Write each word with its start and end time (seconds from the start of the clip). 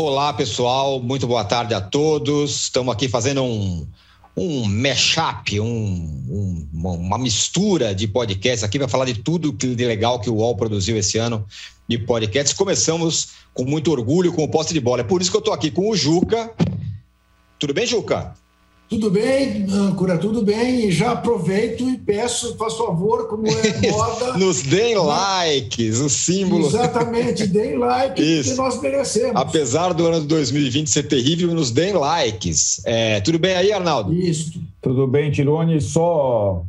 Olá, 0.00 0.32
pessoal. 0.32 1.00
Muito 1.00 1.26
boa 1.26 1.44
tarde 1.44 1.74
a 1.74 1.80
todos. 1.80 2.66
Estamos 2.66 2.94
aqui 2.94 3.08
fazendo 3.08 3.42
um, 3.42 3.84
um 4.36 4.64
mashup, 4.64 5.58
um, 5.58 5.66
um, 5.66 6.68
uma 6.72 7.18
mistura 7.18 7.92
de 7.92 8.06
podcasts 8.06 8.62
aqui 8.62 8.78
para 8.78 8.86
falar 8.86 9.06
de 9.06 9.14
tudo 9.14 9.50
de 9.50 9.84
legal 9.84 10.20
que 10.20 10.30
o 10.30 10.34
UOL 10.34 10.54
produziu 10.54 10.96
esse 10.96 11.18
ano 11.18 11.44
de 11.88 11.98
podcasts. 11.98 12.56
Começamos 12.56 13.30
com 13.52 13.64
muito 13.64 13.90
orgulho 13.90 14.32
com 14.32 14.44
o 14.44 14.48
poste 14.48 14.72
de 14.72 14.78
bola. 14.78 15.00
É 15.00 15.04
por 15.04 15.20
isso 15.20 15.32
que 15.32 15.36
eu 15.36 15.40
estou 15.40 15.52
aqui 15.52 15.68
com 15.68 15.90
o 15.90 15.96
Juca. 15.96 16.48
Tudo 17.58 17.74
bem, 17.74 17.84
Juca? 17.84 18.34
Tudo 18.88 19.10
bem, 19.10 19.66
âncora, 19.70 20.16
tudo 20.16 20.42
bem. 20.42 20.86
E 20.86 20.90
já 20.90 21.12
aproveito 21.12 21.86
e 21.86 21.98
peço, 21.98 22.56
faz 22.56 22.74
favor, 22.74 23.28
como 23.28 23.46
é 23.46 23.52
moda. 23.92 24.38
Nos 24.38 24.62
deem 24.62 24.96
likes, 24.96 25.98
o 25.98 26.08
símbolo. 26.08 26.66
Exatamente, 26.66 27.46
deem 27.46 27.76
like, 27.76 28.22
Isso. 28.22 28.50
que 28.50 28.56
nós 28.56 28.80
merecemos. 28.80 29.36
Apesar 29.36 29.92
do 29.92 30.06
ano 30.06 30.22
de 30.22 30.26
2020 30.28 30.88
ser 30.88 31.02
terrível, 31.02 31.54
nos 31.54 31.70
deem 31.70 31.92
likes. 31.92 32.80
É, 32.86 33.20
tudo 33.20 33.38
bem 33.38 33.56
aí, 33.56 33.70
Arnaldo? 33.70 34.14
Isso. 34.14 34.58
Tudo 34.80 35.06
bem, 35.06 35.30
Tirone. 35.30 35.82
Só 35.82 36.64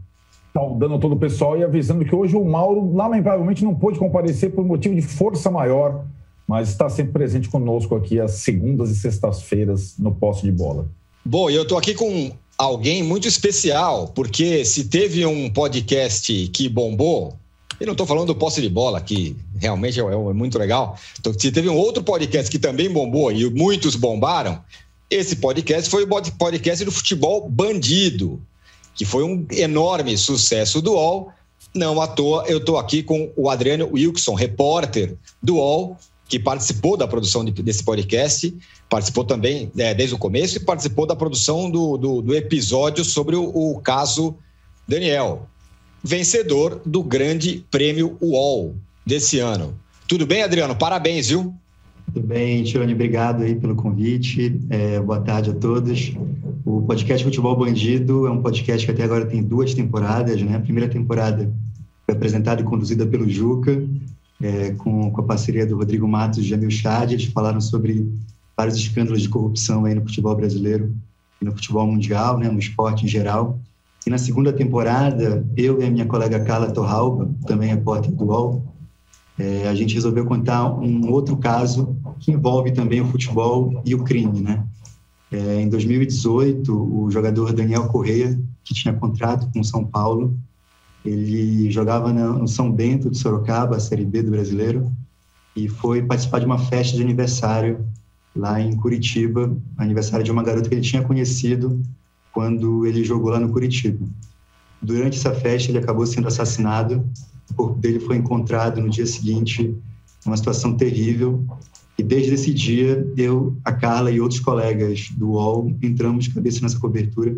saudando 0.54 1.00
todo 1.00 1.14
o 1.14 1.20
pessoal 1.20 1.58
e 1.58 1.64
avisando 1.64 2.04
que 2.04 2.14
hoje 2.14 2.36
o 2.36 2.44
Mauro, 2.44 2.94
lamentavelmente, 2.94 3.64
não 3.64 3.73
pôde 3.73 3.98
comparecer 3.98 4.52
por 4.52 4.66
motivo 4.66 4.94
de 4.94 5.02
força 5.02 5.50
maior, 5.50 6.04
mas 6.45 6.67
está 6.67 6.90
sempre 6.90 7.14
presente 7.14 7.48
conosco 7.48 7.95
aqui 7.95 8.20
às 8.20 8.31
segundas 8.31 8.90
e 8.90 8.95
sextas-feiras 8.95 9.95
no 9.98 10.12
poste 10.12 10.44
de 10.44 10.52
bola. 10.52 10.86
Bom, 11.30 11.48
eu 11.48 11.62
estou 11.62 11.78
aqui 11.78 11.94
com 11.94 12.32
alguém 12.58 13.04
muito 13.04 13.28
especial, 13.28 14.08
porque 14.08 14.66
se 14.66 14.86
teve 14.86 15.24
um 15.28 15.48
podcast 15.48 16.50
que 16.52 16.68
bombou, 16.68 17.36
e 17.80 17.86
não 17.86 17.92
estou 17.92 18.08
falando 18.08 18.26
do 18.26 18.36
posse 18.36 18.60
de 18.60 18.68
bola, 18.68 19.00
que 19.00 19.36
realmente 19.60 20.00
é, 20.00 20.04
é, 20.04 20.34
muito 20.34 20.58
legal. 20.58 20.98
Então, 21.20 21.32
se 21.32 21.52
teve 21.52 21.70
um 21.70 21.78
outro 21.78 22.02
podcast 22.02 22.50
que 22.50 22.58
também 22.58 22.90
bombou 22.90 23.32
e 23.32 23.48
muitos 23.48 23.96
bombaram, 23.96 24.60
esse 25.08 25.36
podcast 25.36 25.88
foi 25.88 26.03
o 26.03 26.08
podcast 26.36 26.84
do 26.84 26.92
futebol 26.92 27.48
bandido, 27.48 28.42
que 28.96 29.06
foi 29.06 29.23
um 29.23 29.46
enorme 29.52 30.18
sucesso 30.18 30.81
do 30.81 30.94
UOL. 30.94 31.31
Não 31.75 32.02
à 32.02 32.08
toa, 32.08 32.46
eu 32.48 32.58
estou 32.58 32.80
aqui 32.80 33.03
com 33.03 33.31
o 33.38 33.52
Adriano 33.52 33.88
Wilson, 33.94 34.34
repórter 34.34 35.16
do 35.44 35.58
UOL, 35.58 35.96
que 36.30 36.38
participou 36.38 36.95
da 36.95 37.08
produção 37.08 37.44
de, 37.44 37.52
desse 37.52 37.83
podcast, 37.83 38.55
participou 38.88 39.23
também 39.23 39.72
é, 39.75 39.95
desde 39.95 40.13
o 40.13 40.17
começo 40.17 40.58
e 40.58 40.59
participou 40.59 41.08
da 41.08 41.16
produção 41.16 41.72
do, 41.72 41.97
do, 41.97 42.22
do 42.22 42.35
episódio 42.35 43.03
sobre 43.03 43.35
o, 43.35 43.44
o, 43.44 43.81
caso 43.81 44.35
Daniel, 44.88 45.50
vencedor 46.03 46.81
do 46.85 47.02
Grande 47.02 47.66
Prêmio 47.72 48.16
UOL 48.22 48.75
desse 49.03 49.39
ano. 49.39 49.73
Tudo 50.07 50.27
bem, 50.27 50.44
Adriano? 50.44 50.75
Parabéns, 50.75 51.30
viu? 51.30 51.52
Tudo 52.13 52.27
bem, 52.27 52.63
Tione, 52.63 52.94
obrigado 52.94 53.41
aí 53.41 53.55
pelo 53.55 53.75
convite. 53.75 54.59
É, 54.69 55.00
boa 55.00 55.22
tarde 55.22 55.50
a 55.50 55.53
todos. 55.53 56.13
O 56.63 56.83
podcast 56.83 57.23
Futebol 57.23 57.55
Bandido 57.55 58.27
é 58.27 58.31
um 58.31 58.41
podcast 58.41 58.85
que 58.85 58.91
até 58.91 59.03
agora 59.03 59.25
tem 59.25 59.41
duas 59.41 59.73
temporadas, 59.73 60.39
né? 60.44 60.55
A 60.55 60.59
primeira 60.59 60.88
temporada 60.88 61.52
foi 62.05 62.16
apresentada 62.16 62.61
e 62.61 62.63
conduzida 62.63 63.05
pelo 63.05 63.27
Juca, 63.27 63.83
é, 64.42 64.72
com, 64.72 65.12
com, 65.12 65.22
a 65.22 65.23
parceria 65.23 65.66
do 65.66 65.78
Rodrigo 65.78 66.08
Matos 66.08 66.40
e 66.40 66.44
Jamil 66.44 66.72
Chad, 66.72 67.12
eles 67.12 67.26
falaram 67.26 67.59
sobre 67.59 68.08
vários 68.56 68.78
escândalos 68.78 69.22
de 69.22 69.30
corrupção 69.30 69.86
aí 69.86 69.96
no 69.96 70.02
futebol 70.02 70.36
brasileiro 70.36 70.94
no 71.42 71.52
futebol 71.52 71.88
mundial, 71.88 72.38
né, 72.38 72.50
no 72.50 72.59
esporte 72.59 73.06
em 73.06 73.08
geral. 73.08 73.59
E 74.06 74.09
na 74.09 74.18
segunda 74.18 74.52
temporada, 74.52 75.46
eu 75.56 75.81
e 75.81 75.86
a 75.86 75.92
minha 75.92 76.06
colega 76.06 76.40
Carla 76.44 76.72
Torralba, 76.72 77.30
também 77.46 77.70
repórter 77.70 78.12
do 78.12 78.26
UOL, 78.26 78.64
é, 79.38 79.68
a 79.68 79.76
gente 79.76 79.94
resolveu 79.94 80.26
contar 80.26 80.70
um 80.74 81.09
outro 81.12 81.38
caso 81.38 81.96
que 82.20 82.31
envolve 82.31 82.72
também 82.72 83.02
o 83.02 83.08
futebol 83.08 83.81
e 83.86 83.96
o 83.96 84.03
crime, 84.03 84.42
né? 84.42 84.66
É, 85.31 85.62
em 85.62 85.70
2018, 85.70 86.74
o 86.74 87.09
jogador 87.12 87.53
Daniel 87.53 87.88
Correia, 87.88 88.38
que 88.64 88.74
tinha 88.74 88.94
contrato 88.94 89.50
com 89.53 89.59
o 89.59 89.63
São 89.63 89.86
Paulo, 89.86 90.36
ele 91.04 91.72
jogava 91.72 92.12
no 92.12 92.48
São 92.48 92.72
Bento 92.72 93.10
de 93.10 93.18
Sorocaba, 93.18 93.78
a 93.78 93.80
Série 93.80 94.06
B 94.06 94.22
do 94.22 94.32
Brasileiro, 94.32 94.92
e 95.56 95.68
foi 95.68 96.02
participar 96.02 96.40
de 96.40 96.46
uma 96.46 96.58
festa 96.58 96.96
de 96.96 97.04
aniversário 97.04 97.86
lá 98.36 98.62
em 98.62 98.76
Curitiba, 98.76 99.56
aniversário 99.78 100.24
de 100.24 100.32
uma 100.32 100.44
garota 100.44 100.70
que 100.70 100.76
ele 100.76 100.82
tinha 100.82 101.02
conhecido 101.02 101.82
quando 102.32 102.86
ele 102.86 103.04
jogou 103.04 103.32
lá 103.32 103.40
no 103.40 103.50
Curitiba. 103.50 104.06
Durante 104.82 105.18
essa 105.18 105.34
festa, 105.34 105.72
ele 105.72 105.80
acabou 105.80 106.06
sendo 106.06 106.28
assassinado. 106.28 107.06
O 107.52 107.54
corpo 107.54 107.80
dele 107.80 108.00
foi 108.00 108.18
encontrado 108.18 108.80
no 108.80 108.90
dia 108.90 109.06
seguinte, 109.06 109.76
uma 110.26 110.38
situação 110.38 110.76
terrível. 110.76 111.44
E 111.98 112.04
desde 112.04 112.34
esse 112.34 112.54
dia, 112.54 113.06
eu, 113.18 113.58
a 113.66 113.74
Carla 113.74 114.12
e 114.12 114.22
outros 114.22 114.40
colegas 114.40 115.10
do 115.12 115.31
UOL 115.31 115.76
entramos 115.81 116.26
de 116.26 116.34
cabeça 116.34 116.62
nessa 116.62 116.80
cobertura, 116.80 117.36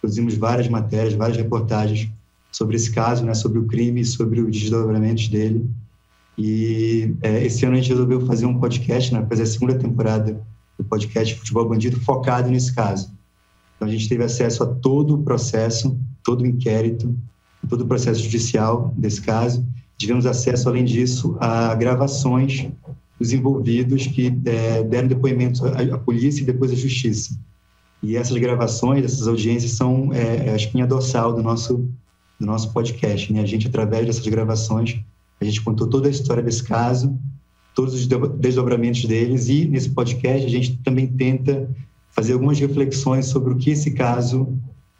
produzimos 0.00 0.34
várias 0.34 0.68
matérias, 0.68 1.14
várias 1.14 1.36
reportagens 1.36 2.08
sobre 2.54 2.76
esse 2.76 2.92
caso, 2.92 3.24
né, 3.24 3.34
sobre 3.34 3.58
o 3.58 3.64
crime, 3.64 4.04
sobre 4.04 4.40
os 4.40 4.56
desdobramentos 4.56 5.26
dele. 5.26 5.68
E 6.38 7.12
é, 7.20 7.44
esse 7.44 7.66
ano 7.66 7.74
a 7.74 7.80
gente 7.80 7.88
resolveu 7.88 8.24
fazer 8.26 8.46
um 8.46 8.60
podcast, 8.60 9.12
né, 9.12 9.26
fazer 9.28 9.42
a 9.42 9.46
segunda 9.46 9.74
temporada 9.74 10.40
do 10.78 10.84
podcast 10.84 11.34
Futebol 11.34 11.68
Bandido 11.68 11.98
focado 12.00 12.48
nesse 12.48 12.72
caso. 12.72 13.10
Então 13.74 13.88
a 13.88 13.90
gente 13.90 14.08
teve 14.08 14.22
acesso 14.22 14.62
a 14.62 14.66
todo 14.66 15.16
o 15.16 15.22
processo, 15.24 15.98
todo 16.22 16.42
o 16.42 16.46
inquérito, 16.46 17.12
todo 17.68 17.80
o 17.80 17.86
processo 17.88 18.22
judicial 18.22 18.94
desse 18.96 19.20
caso. 19.20 19.66
Tivemos 19.98 20.24
acesso, 20.24 20.68
além 20.68 20.84
disso, 20.84 21.36
a 21.40 21.74
gravações 21.74 22.68
dos 23.18 23.32
envolvidos 23.32 24.06
que 24.06 24.32
é, 24.44 24.84
deram 24.84 25.08
depoimentos 25.08 25.60
à, 25.60 25.80
à, 25.96 25.98
polícia 25.98 26.42
e 26.42 26.46
depois 26.46 26.70
à 26.70 26.76
justiça. 26.76 27.36
E 28.00 28.16
essas 28.16 28.38
gravações, 28.38 29.04
essas 29.04 29.26
audiências 29.26 29.72
são 29.72 30.12
é, 30.12 30.50
a 30.50 30.56
espinha 30.56 30.86
dorsal 30.86 31.32
do 31.32 31.42
nosso 31.42 31.88
do 32.38 32.46
nosso 32.46 32.72
podcast. 32.72 33.32
Né? 33.32 33.40
A 33.40 33.46
gente, 33.46 33.68
através 33.68 34.06
dessas 34.06 34.26
gravações, 34.26 35.00
a 35.40 35.44
gente 35.44 35.62
contou 35.62 35.86
toda 35.86 36.08
a 36.08 36.10
história 36.10 36.42
desse 36.42 36.62
caso, 36.62 37.18
todos 37.74 37.94
os 37.94 38.06
desdobramentos 38.06 39.04
deles, 39.04 39.48
e 39.48 39.66
nesse 39.66 39.90
podcast 39.90 40.46
a 40.46 40.50
gente 40.50 40.78
também 40.78 41.06
tenta 41.06 41.68
fazer 42.12 42.34
algumas 42.34 42.58
reflexões 42.58 43.26
sobre 43.26 43.52
o 43.52 43.56
que 43.56 43.70
esse 43.70 43.90
caso 43.90 44.56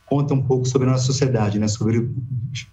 conta 0.07 0.35
um 0.35 0.43
pouco 0.43 0.67
sobre 0.67 0.89
a 0.89 0.93
nossa 0.93 1.05
sociedade, 1.05 1.59
né? 1.59 1.69
sobre 1.69 1.99
o 1.99 2.15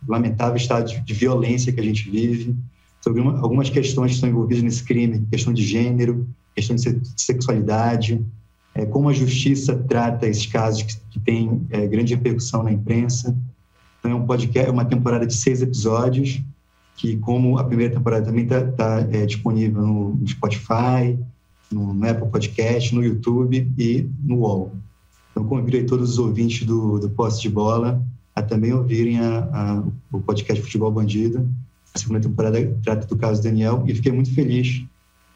lamentável 0.07 0.57
estado 0.57 0.91
de 0.91 1.13
violência 1.13 1.71
que 1.71 1.79
a 1.79 1.83
gente 1.83 2.09
vive, 2.09 2.55
sobre 2.99 3.21
uma, 3.21 3.39
algumas 3.39 3.69
questões 3.69 4.11
que 4.11 4.15
estão 4.15 4.29
envolvidas 4.29 4.63
nesse 4.63 4.83
crime, 4.83 5.25
questão 5.31 5.53
de 5.53 5.63
gênero, 5.63 6.27
questão 6.55 6.75
de 6.75 7.01
sexualidade, 7.15 8.23
é, 8.73 8.85
como 8.85 9.09
a 9.09 9.13
justiça 9.13 9.75
trata 9.75 10.27
esses 10.27 10.45
casos 10.45 10.83
que, 10.83 10.95
que 11.11 11.19
têm 11.19 11.65
é, 11.69 11.87
grande 11.87 12.15
repercussão 12.15 12.63
na 12.63 12.71
imprensa. 12.71 13.35
Então, 14.01 14.11
é 14.11 14.15
um 14.15 14.25
podcast, 14.25 14.67
é 14.67 14.71
uma 14.71 14.83
temporada 14.83 15.27
de 15.27 15.35
seis 15.35 15.61
episódios, 15.61 16.41
que 16.97 17.17
como 17.17 17.59
a 17.59 17.63
primeira 17.63 17.93
temporada 17.93 18.25
também 18.25 18.45
está 18.45 18.63
tá, 18.63 19.01
é, 19.11 19.27
disponível 19.27 19.83
no 19.83 20.27
Spotify, 20.27 21.17
no, 21.71 21.93
Apple 22.03 22.29
Podcast, 22.29 22.95
no 22.95 23.03
YouTube 23.03 23.71
e 23.77 24.09
no 24.23 24.39
UOL. 24.39 24.71
Então, 25.31 25.43
convido 25.45 25.85
todos 25.85 26.11
os 26.11 26.17
ouvintes 26.17 26.65
do, 26.65 26.97
do 26.97 27.11
Posse 27.11 27.43
de 27.43 27.49
Bola 27.49 28.03
a 28.35 28.41
também 28.41 28.73
ouvirem 28.73 29.19
a, 29.19 29.49
a, 29.53 29.83
o 30.11 30.19
podcast 30.21 30.63
Futebol 30.63 30.91
Bandido. 30.91 31.47
A 31.93 31.99
segunda 31.99 32.21
temporada 32.21 32.75
trata 32.83 33.05
do 33.05 33.15
caso 33.15 33.43
Daniel 33.43 33.83
e 33.85 33.93
fiquei 33.93 34.11
muito 34.11 34.33
feliz 34.33 34.83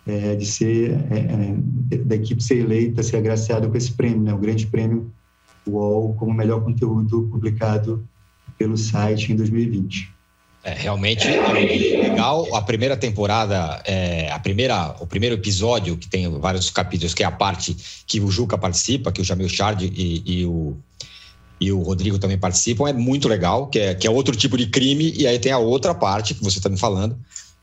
é, 0.08 0.36
de 0.36 0.46
ser, 0.46 0.92
é, 1.12 1.94
é, 1.94 1.98
da 1.98 2.16
equipe 2.16 2.44
ser 2.44 2.60
eleita, 2.60 3.04
ser 3.04 3.18
agraciada 3.18 3.68
com 3.68 3.78
esse 3.78 3.92
prêmio, 3.92 4.22
né, 4.22 4.34
o 4.34 4.38
grande 4.38 4.66
prêmio 4.66 5.12
UOL 5.68 6.14
como 6.16 6.34
melhor 6.34 6.64
conteúdo 6.64 7.28
publicado 7.32 8.08
pelo 8.58 8.78
site 8.78 9.32
em 9.32 9.36
2020. 9.36 10.16
É, 10.66 10.74
realmente 10.74 11.28
é 11.28 12.10
legal. 12.10 12.56
A 12.56 12.62
primeira 12.64 12.98
temporada, 12.98 13.84
é, 13.86 14.32
a 14.32 14.40
primeira, 14.40 14.96
o 15.00 15.06
primeiro 15.06 15.36
episódio, 15.36 15.96
que 15.96 16.08
tem 16.08 16.28
vários 16.40 16.72
capítulos, 16.72 17.14
que 17.14 17.22
é 17.22 17.26
a 17.26 17.32
parte 17.32 17.78
que 18.08 18.20
o 18.20 18.32
Juca 18.32 18.58
participa, 18.58 19.12
que 19.12 19.22
o 19.22 19.24
Jamil 19.24 19.48
Chard 19.48 19.86
e, 19.86 20.24
e, 20.26 20.44
o, 20.44 20.76
e 21.62 21.72
o 21.72 21.84
Rodrigo 21.84 22.18
também 22.18 22.38
participam, 22.38 22.90
é 22.90 22.94
muito 22.94 23.28
legal, 23.28 23.68
que 23.68 23.78
é, 23.78 23.94
que 23.94 24.08
é 24.08 24.10
outro 24.10 24.36
tipo 24.36 24.58
de 24.58 24.66
crime, 24.66 25.14
e 25.16 25.28
aí 25.28 25.38
tem 25.38 25.52
a 25.52 25.60
outra 25.60 25.94
parte 25.94 26.34
que 26.34 26.44
você 26.44 26.58
está 26.58 26.68
me 26.68 26.80
falando, 26.80 27.16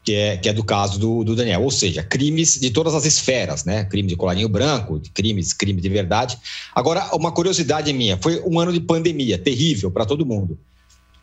que 0.05 0.15
é, 0.15 0.37
que 0.37 0.49
é 0.49 0.53
do 0.53 0.63
caso 0.63 0.97
do, 0.97 1.25
do, 1.25 1.35
Daniel, 1.35 1.63
ou 1.63 1.73
seja, 1.73 2.05
crimes 2.05 2.57
de 2.61 2.71
todas 2.71 2.95
as 2.95 3.05
esferas, 3.05 3.65
né? 3.65 3.85
Crime 3.85 4.09
de 4.09 4.15
colarinho 4.15 4.49
branco, 4.49 5.01
crimes, 5.13 5.53
crime 5.53 5.81
de 5.81 5.89
verdade. 5.89 6.39
Agora, 6.73 7.09
uma 7.17 7.33
curiosidade 7.33 7.93
minha, 7.93 8.17
foi 8.17 8.41
um 8.47 8.61
ano 8.61 8.73
de 8.73 8.79
pandemia, 8.79 9.39
terrível 9.39 9.91
para 9.91 10.07
todo 10.07 10.25
mundo 10.25 10.57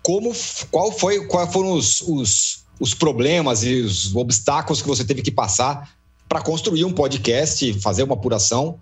como 0.04 0.32
qual 0.72 0.92
foi 0.92 1.26
quais 1.26 1.52
foram 1.52 1.74
os, 1.74 2.02
os, 2.02 2.66
os 2.80 2.94
problemas 2.94 3.64
e 3.64 3.82
os 3.82 4.16
obstáculos 4.16 4.82
que 4.82 4.88
você 4.88 5.04
teve 5.04 5.22
que 5.22 5.32
passar 5.32 5.96
para 6.28 6.42
construir 6.42 6.86
um 6.86 6.94
podcast, 6.94 7.74
fazer 7.82 8.04
uma 8.04 8.14
apuração 8.14 8.80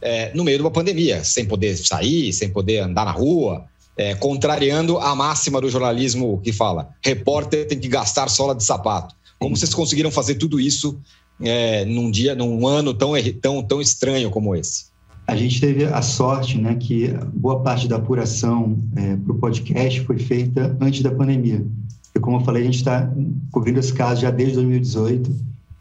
é, 0.00 0.32
no 0.34 0.44
meio 0.44 0.58
de 0.58 0.64
uma 0.64 0.70
pandemia, 0.70 1.24
sem 1.24 1.44
poder 1.44 1.76
sair, 1.76 2.32
sem 2.32 2.50
poder 2.50 2.78
andar 2.78 3.04
na 3.04 3.12
rua, 3.12 3.66
é, 3.96 4.14
contrariando 4.14 4.98
a 4.98 5.14
máxima 5.14 5.60
do 5.60 5.70
jornalismo 5.70 6.40
que 6.42 6.52
fala: 6.52 6.90
repórter 7.02 7.66
tem 7.66 7.78
que 7.78 7.88
gastar 7.88 8.28
sola 8.28 8.54
de 8.54 8.64
sapato. 8.64 9.14
Como 9.38 9.56
vocês 9.56 9.74
conseguiram 9.74 10.10
fazer 10.10 10.36
tudo 10.36 10.58
isso 10.58 10.98
é, 11.40 11.84
num 11.84 12.10
dia, 12.10 12.34
num 12.34 12.66
ano 12.66 12.94
tão, 12.94 13.12
tão, 13.40 13.62
tão 13.62 13.80
estranho 13.80 14.30
como 14.30 14.54
esse? 14.54 14.86
A 15.26 15.34
gente 15.34 15.60
teve 15.60 15.84
a 15.84 16.00
sorte, 16.02 16.56
né, 16.56 16.76
que 16.76 17.08
boa 17.34 17.60
parte 17.60 17.88
da 17.88 17.96
apuração 17.96 18.78
é, 18.94 19.16
para 19.16 19.32
o 19.32 19.38
podcast 19.38 20.00
foi 20.02 20.18
feita 20.18 20.76
antes 20.80 21.02
da 21.02 21.10
pandemia. 21.10 21.66
E 22.14 22.20
como 22.20 22.36
eu 22.36 22.40
falei, 22.40 22.62
a 22.62 22.66
gente 22.66 22.76
está 22.76 23.12
cobrindo 23.50 23.80
esse 23.80 23.92
caso 23.92 24.22
já 24.22 24.30
desde 24.30 24.54
2018. 24.54 25.34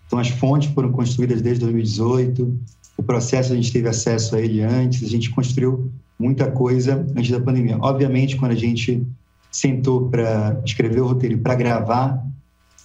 Então, 0.07 0.19
as 0.19 0.29
fontes 0.29 0.69
foram 0.73 0.91
construídas 0.91 1.41
desde 1.41 1.61
2018. 1.61 2.59
O 2.97 3.03
processo 3.03 3.53
a 3.53 3.55
gente 3.55 3.71
teve 3.71 3.87
acesso 3.87 4.35
a 4.35 4.41
ele 4.41 4.61
antes. 4.61 5.03
A 5.03 5.07
gente 5.07 5.29
construiu 5.29 5.91
muita 6.19 6.49
coisa 6.49 7.05
antes 7.15 7.29
da 7.29 7.39
pandemia. 7.39 7.77
Obviamente, 7.79 8.35
quando 8.37 8.51
a 8.51 8.55
gente 8.55 9.05
sentou 9.51 10.09
para 10.09 10.59
escrever 10.65 11.01
o 11.01 11.07
roteiro 11.07 11.35
e 11.35 11.37
para 11.37 11.55
gravar, 11.55 12.25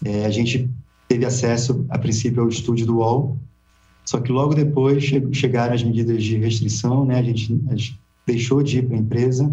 é, 0.04 0.24
a 0.24 0.30
gente 0.30 0.70
teve 1.08 1.24
acesso, 1.24 1.84
a 1.88 1.98
princípio, 1.98 2.42
ao 2.42 2.48
estúdio 2.48 2.86
do 2.86 2.98
UOL. 2.98 3.36
Só 4.04 4.20
que 4.20 4.32
logo 4.32 4.54
depois 4.54 5.04
chegaram 5.32 5.74
as 5.74 5.82
medidas 5.82 6.22
de 6.22 6.36
restrição, 6.38 7.04
né? 7.04 7.18
A 7.18 7.22
gente, 7.22 7.60
a 7.68 7.76
gente 7.76 8.00
deixou 8.26 8.62
de 8.62 8.78
ir 8.78 8.86
para 8.86 8.96
a 8.96 8.98
empresa, 8.98 9.52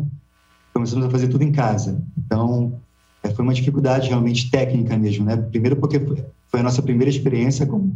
começamos 0.73 1.05
a 1.05 1.09
fazer 1.09 1.27
tudo 1.27 1.43
em 1.43 1.51
casa. 1.51 2.01
Então, 2.17 2.79
é, 3.23 3.29
foi 3.29 3.43
uma 3.43 3.53
dificuldade 3.53 4.09
realmente 4.09 4.49
técnica 4.49 4.97
mesmo, 4.97 5.25
né? 5.25 5.37
Primeiro 5.37 5.75
porque 5.75 5.99
foi 6.47 6.59
a 6.59 6.63
nossa 6.63 6.81
primeira 6.81 7.09
experiência 7.09 7.65
com, 7.65 7.91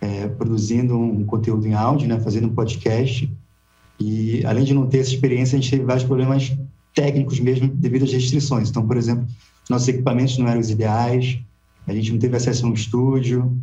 é, 0.00 0.28
produzindo 0.28 0.98
um 0.98 1.24
conteúdo 1.24 1.66
em 1.66 1.74
áudio, 1.74 2.08
né? 2.08 2.18
Fazendo 2.20 2.48
um 2.48 2.54
podcast. 2.54 3.30
E 3.98 4.44
além 4.44 4.64
de 4.64 4.74
não 4.74 4.86
ter 4.86 4.98
essa 4.98 5.10
experiência, 5.10 5.58
a 5.58 5.60
gente 5.60 5.70
teve 5.70 5.84
vários 5.84 6.04
problemas 6.04 6.56
técnicos 6.94 7.38
mesmo 7.40 7.68
devido 7.68 8.04
às 8.04 8.12
restrições. 8.12 8.70
Então, 8.70 8.86
por 8.86 8.96
exemplo, 8.96 9.26
nossos 9.68 9.88
equipamentos 9.88 10.38
não 10.38 10.48
eram 10.48 10.60
os 10.60 10.70
ideais, 10.70 11.38
a 11.86 11.92
gente 11.92 12.12
não 12.12 12.18
teve 12.18 12.36
acesso 12.36 12.66
a 12.66 12.68
um 12.68 12.72
estúdio. 12.72 13.56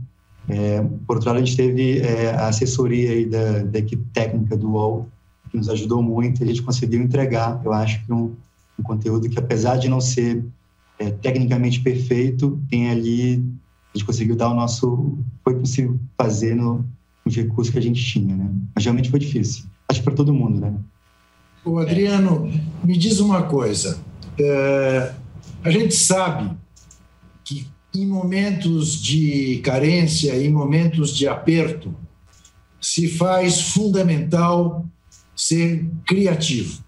É, 0.47 0.81
por 1.07 1.17
outro 1.17 1.29
lado, 1.29 1.41
a 1.41 1.45
gente 1.45 1.55
teve 1.55 1.99
é, 1.99 2.31
a 2.31 2.47
assessoria 2.47 3.27
da, 3.27 3.63
da, 3.63 3.79
equipe 3.79 4.03
técnica 4.13 4.57
do 4.57 4.71
UOL, 4.71 5.07
que 5.49 5.57
nos 5.57 5.69
ajudou 5.69 6.01
muito 6.01 6.41
e 6.41 6.43
a 6.43 6.47
gente 6.47 6.61
conseguiu 6.61 7.01
entregar, 7.01 7.61
eu 7.63 7.71
acho, 7.71 8.03
que 8.05 8.11
um, 8.11 8.35
um 8.77 8.83
conteúdo 8.83 9.29
que, 9.29 9.39
apesar 9.39 9.77
de 9.77 9.87
não 9.87 10.01
ser 10.01 10.43
é, 10.99 11.09
tecnicamente 11.09 11.79
perfeito, 11.79 12.59
tem 12.69 12.89
ali, 12.89 13.43
a 13.93 13.97
gente 13.97 14.05
conseguiu 14.05 14.35
dar 14.35 14.49
o 14.49 14.53
nosso, 14.53 15.17
foi 15.43 15.55
possível 15.55 15.97
fazer 16.17 16.55
no, 16.55 16.85
nos 17.25 17.35
recursos 17.35 17.71
que 17.71 17.79
a 17.79 17.81
gente 17.81 18.03
tinha, 18.03 18.35
né? 18.35 18.49
Mas 18.75 18.83
realmente 18.83 19.09
foi 19.09 19.19
difícil. 19.19 19.65
Acho 19.87 20.03
para 20.03 20.13
todo 20.13 20.33
mundo, 20.33 20.59
né? 20.59 20.73
O 21.63 21.77
Adriano, 21.77 22.51
me 22.83 22.97
diz 22.97 23.19
uma 23.19 23.43
coisa. 23.43 23.99
É, 24.37 25.13
a 25.63 25.69
gente 25.69 25.95
sabe 25.95 26.49
que 26.49 26.57
em 27.95 28.05
momentos 28.07 29.01
de 29.01 29.59
carência, 29.63 30.35
em 30.35 30.51
momentos 30.51 31.15
de 31.15 31.27
aperto, 31.27 31.95
se 32.81 33.07
faz 33.07 33.61
fundamental 33.61 34.85
ser 35.35 35.85
criativo. 36.05 36.83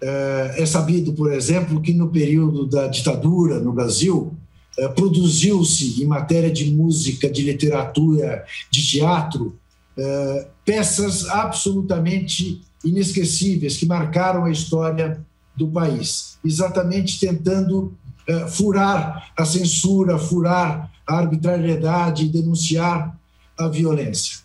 É, 0.00 0.56
é 0.58 0.66
sabido, 0.66 1.12
por 1.12 1.32
exemplo, 1.32 1.80
que 1.80 1.92
no 1.92 2.08
período 2.08 2.66
da 2.66 2.86
ditadura 2.86 3.60
no 3.60 3.72
Brasil, 3.72 4.34
é, 4.78 4.88
produziu-se 4.88 6.02
em 6.02 6.06
matéria 6.06 6.50
de 6.50 6.70
música, 6.70 7.30
de 7.30 7.42
literatura, 7.42 8.44
de 8.70 8.86
teatro, 8.86 9.56
é, 9.96 10.48
peças 10.64 11.26
absolutamente 11.28 12.60
inesquecíveis 12.84 13.76
que 13.76 13.86
marcaram 13.86 14.44
a 14.44 14.50
história 14.50 15.24
do 15.56 15.68
país, 15.68 16.38
exatamente 16.44 17.18
tentando 17.18 17.94
é, 18.26 18.48
furar 18.48 19.32
a 19.36 19.44
censura, 19.44 20.18
furar 20.18 20.90
a 21.06 21.18
arbitrariedade 21.18 22.28
denunciar 22.28 23.18
a 23.56 23.68
violência. 23.68 24.38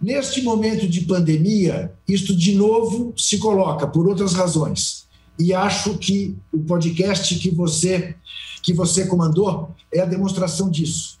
Neste 0.00 0.42
momento 0.42 0.86
de 0.86 1.00
pandemia, 1.02 1.92
isto 2.06 2.36
de 2.36 2.54
novo 2.54 3.14
se 3.16 3.38
coloca 3.38 3.86
por 3.86 4.06
outras 4.06 4.34
razões. 4.34 5.06
E 5.38 5.54
acho 5.54 5.96
que 5.98 6.36
o 6.52 6.58
podcast 6.58 7.34
que 7.36 7.50
você 7.50 8.14
que 8.62 8.72
você 8.72 9.06
comandou 9.06 9.70
é 9.94 10.00
a 10.00 10.06
demonstração 10.06 10.68
disso. 10.68 11.18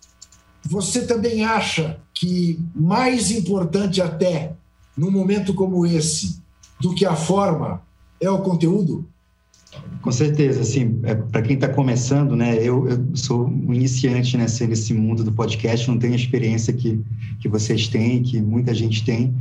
Você 0.64 1.06
também 1.06 1.44
acha 1.44 2.00
que 2.12 2.58
mais 2.74 3.30
importante 3.30 4.02
até 4.02 4.54
num 4.96 5.12
momento 5.12 5.54
como 5.54 5.86
esse 5.86 6.42
do 6.80 6.92
que 6.92 7.06
a 7.06 7.14
forma 7.14 7.82
é 8.20 8.28
o 8.28 8.42
conteúdo? 8.42 9.06
Com 10.02 10.12
certeza, 10.12 10.60
assim, 10.60 11.00
é, 11.02 11.14
para 11.16 11.42
quem 11.42 11.54
está 11.54 11.68
começando, 11.68 12.36
né, 12.36 12.56
eu, 12.56 12.88
eu, 12.88 13.06
sou 13.14 13.48
um 13.48 13.74
iniciante 13.74 14.36
nesse, 14.36 14.64
nesse 14.66 14.94
mundo 14.94 15.24
do 15.24 15.32
podcast, 15.32 15.88
não 15.88 15.98
tenho 15.98 16.12
a 16.12 16.16
experiência 16.16 16.72
que, 16.72 17.04
que 17.40 17.48
vocês 17.48 17.88
têm, 17.88 18.22
que 18.22 18.40
muita 18.40 18.72
gente 18.72 19.04
tem. 19.04 19.34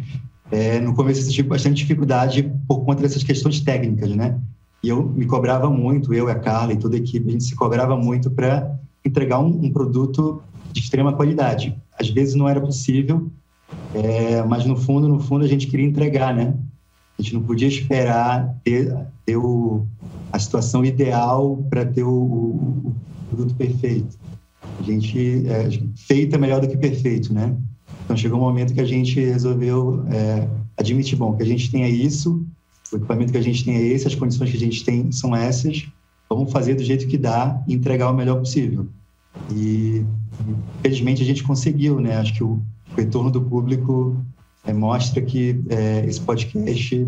É, 0.51 0.79
no 0.79 0.93
começo 0.95 1.27
eu 1.27 1.31
tive 1.31 1.49
bastante 1.49 1.77
dificuldade 1.77 2.51
por 2.67 2.83
conta 2.83 3.01
dessas 3.01 3.23
questões 3.23 3.59
técnicas, 3.61 4.09
né? 4.15 4.39
E 4.81 4.89
eu 4.89 5.03
me 5.03 5.25
cobrava 5.25 5.69
muito, 5.69 6.13
eu 6.13 6.29
a 6.29 6.35
Carla 6.35 6.73
e 6.73 6.77
toda 6.77 6.95
a 6.95 6.99
equipe, 6.99 7.27
a 7.27 7.31
gente 7.31 7.43
se 7.43 7.55
cobrava 7.55 7.97
muito 7.97 8.29
para 8.29 8.77
entregar 9.03 9.39
um, 9.39 9.65
um, 9.65 9.71
produto 9.71 10.41
de 10.71 10.79
extrema 10.79 11.13
qualidade. 11.13 11.75
Às 11.99 12.09
vezes 12.09 12.35
não 12.35 12.47
era 12.47 12.61
possível, 12.61 13.31
é, 13.93 14.43
mas 14.43 14.65
no 14.65 14.75
fundo, 14.75 15.07
no 15.07 15.19
fundo 15.19 15.45
a 15.45 15.47
gente 15.47 15.67
queria 15.67 15.85
entregar, 15.85 16.35
né? 16.35 16.55
A 17.17 17.21
gente 17.21 17.33
não 17.33 17.43
podia 17.43 17.67
esperar 17.67 18.55
ter, 18.63 18.93
ter 19.25 19.37
o, 19.37 19.85
a 20.31 20.39
situação 20.39 20.83
ideal 20.83 21.63
para 21.69 21.85
ter 21.85 22.03
o, 22.03 22.11
o, 22.11 22.95
produto 23.29 23.55
perfeito. 23.55 24.17
A 24.79 24.83
gente 24.83 25.47
é, 25.47 25.69
feito 25.95 26.35
é 26.35 26.37
melhor 26.37 26.61
do 26.61 26.67
que 26.67 26.77
perfeito, 26.77 27.33
né? 27.33 27.55
Então 28.03 28.17
chegou 28.17 28.37
um 28.37 28.41
momento 28.41 28.73
que 28.73 28.81
a 28.81 28.85
gente 28.85 29.19
resolveu 29.19 30.05
é, 30.09 30.47
admitir, 30.77 31.17
bom, 31.17 31.35
que 31.35 31.43
a 31.43 31.45
gente 31.45 31.71
tenha 31.71 31.87
isso, 31.87 32.45
o 32.91 32.97
equipamento 32.97 33.31
que 33.31 33.37
a 33.37 33.41
gente 33.41 33.63
tem 33.63 33.75
é 33.75 33.81
esse, 33.81 34.07
as 34.07 34.15
condições 34.15 34.51
que 34.51 34.57
a 34.57 34.59
gente 34.59 34.83
tem 34.83 35.11
são 35.11 35.35
essas, 35.35 35.87
vamos 36.29 36.51
fazer 36.51 36.75
do 36.75 36.83
jeito 36.83 37.07
que 37.07 37.17
dá 37.17 37.63
e 37.67 37.73
entregar 37.73 38.11
o 38.11 38.15
melhor 38.15 38.39
possível. 38.39 38.87
E 39.51 40.03
felizmente 40.81 41.21
a 41.21 41.25
gente 41.25 41.43
conseguiu, 41.43 41.99
né? 41.99 42.17
Acho 42.17 42.33
que 42.33 42.43
o 42.43 42.59
retorno 42.95 43.31
do 43.31 43.41
público 43.41 44.15
é, 44.65 44.73
mostra 44.73 45.21
que 45.21 45.61
é, 45.69 46.05
esse 46.05 46.19
podcast 46.21 47.07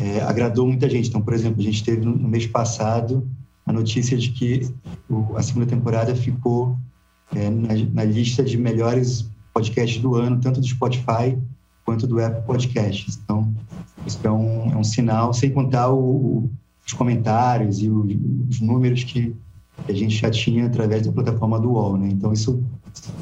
é, 0.00 0.20
agradou 0.22 0.66
muita 0.66 0.88
gente. 0.88 1.08
Então, 1.08 1.20
por 1.20 1.32
exemplo, 1.32 1.60
a 1.60 1.64
gente 1.64 1.84
teve 1.84 2.04
no, 2.04 2.14
no 2.14 2.28
mês 2.28 2.46
passado 2.46 3.26
a 3.66 3.72
notícia 3.72 4.16
de 4.16 4.30
que 4.30 4.68
o, 5.08 5.36
a 5.36 5.42
segunda 5.42 5.66
temporada 5.66 6.14
ficou 6.14 6.76
é, 7.34 7.48
na, 7.48 7.74
na, 7.92 8.04
lista 8.04 8.42
de 8.42 8.58
melhores 8.58 9.28
podcasts 9.54 10.00
do 10.00 10.16
ano, 10.16 10.40
tanto 10.40 10.60
do 10.60 10.66
Spotify 10.66 11.38
quanto 11.84 12.06
do 12.06 12.22
Apple 12.22 12.42
Podcasts. 12.42 13.18
Então, 13.22 13.52
isso 14.06 14.18
é 14.24 14.30
um, 14.30 14.72
é 14.72 14.76
um 14.76 14.84
sinal, 14.84 15.32
sem 15.32 15.50
contar 15.50 15.92
o, 15.92 16.50
os 16.86 16.92
comentários 16.92 17.80
e 17.80 17.88
o, 17.88 18.06
os 18.48 18.60
números 18.60 19.04
que 19.04 19.34
a 19.88 19.92
gente 19.92 20.16
já 20.16 20.30
tinha 20.30 20.66
através 20.66 21.06
da 21.06 21.12
plataforma 21.12 21.58
do 21.58 21.70
UOL. 21.70 21.96
Né? 21.96 22.08
Então, 22.10 22.32
isso 22.32 22.62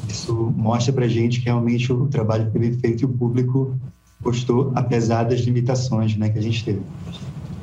isso 0.08 0.52
mostra 0.56 0.92
para 0.92 1.04
a 1.04 1.08
gente 1.08 1.40
que 1.40 1.46
realmente 1.46 1.92
o 1.92 2.06
trabalho 2.06 2.50
foi 2.50 2.60
bem 2.60 2.72
feito 2.72 3.02
e 3.02 3.04
o 3.04 3.08
público 3.08 3.76
gostou, 4.20 4.72
apesar 4.74 5.24
das 5.24 5.40
limitações 5.40 6.16
né, 6.16 6.28
que 6.28 6.38
a 6.38 6.42
gente 6.42 6.64
teve. 6.64 6.82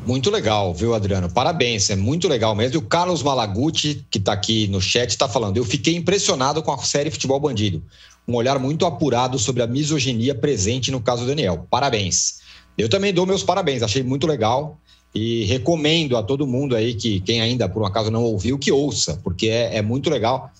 Muito 0.05 0.29
legal, 0.29 0.73
viu, 0.73 0.93
Adriano? 0.93 1.29
Parabéns, 1.29 1.89
é 1.89 1.95
muito 1.95 2.27
legal 2.27 2.53
mesmo. 2.55 2.75
E 2.75 2.77
o 2.77 2.81
Carlos 2.81 3.23
Malaguti, 3.23 4.05
que 4.09 4.19
está 4.19 4.33
aqui 4.33 4.67
no 4.67 4.79
chat, 4.79 5.09
está 5.09 5.27
falando: 5.27 5.57
eu 5.57 5.65
fiquei 5.65 5.95
impressionado 5.95 6.61
com 6.61 6.71
a 6.71 6.77
série 6.77 7.09
Futebol 7.09 7.39
Bandido. 7.39 7.81
Um 8.27 8.35
olhar 8.35 8.59
muito 8.59 8.85
apurado 8.85 9.39
sobre 9.39 9.63
a 9.63 9.67
misoginia 9.67 10.35
presente 10.35 10.91
no 10.91 11.01
caso 11.01 11.23
do 11.23 11.27
Daniel. 11.27 11.65
Parabéns. 11.69 12.39
Eu 12.77 12.87
também 12.87 13.13
dou 13.13 13.25
meus 13.25 13.43
parabéns, 13.43 13.81
achei 13.81 14.03
muito 14.03 14.27
legal 14.27 14.77
e 15.13 15.45
recomendo 15.45 16.17
a 16.17 16.23
todo 16.23 16.45
mundo 16.45 16.75
aí 16.75 16.93
que 16.93 17.21
quem 17.21 17.39
ainda 17.39 17.69
por 17.69 17.81
um 17.81 17.85
acaso 17.85 18.11
não 18.11 18.21
ouviu 18.21 18.59
que 18.59 18.71
ouça, 18.71 19.19
porque 19.23 19.47
é, 19.47 19.77
é 19.77 19.81
muito 19.81 20.09
legal 20.09 20.51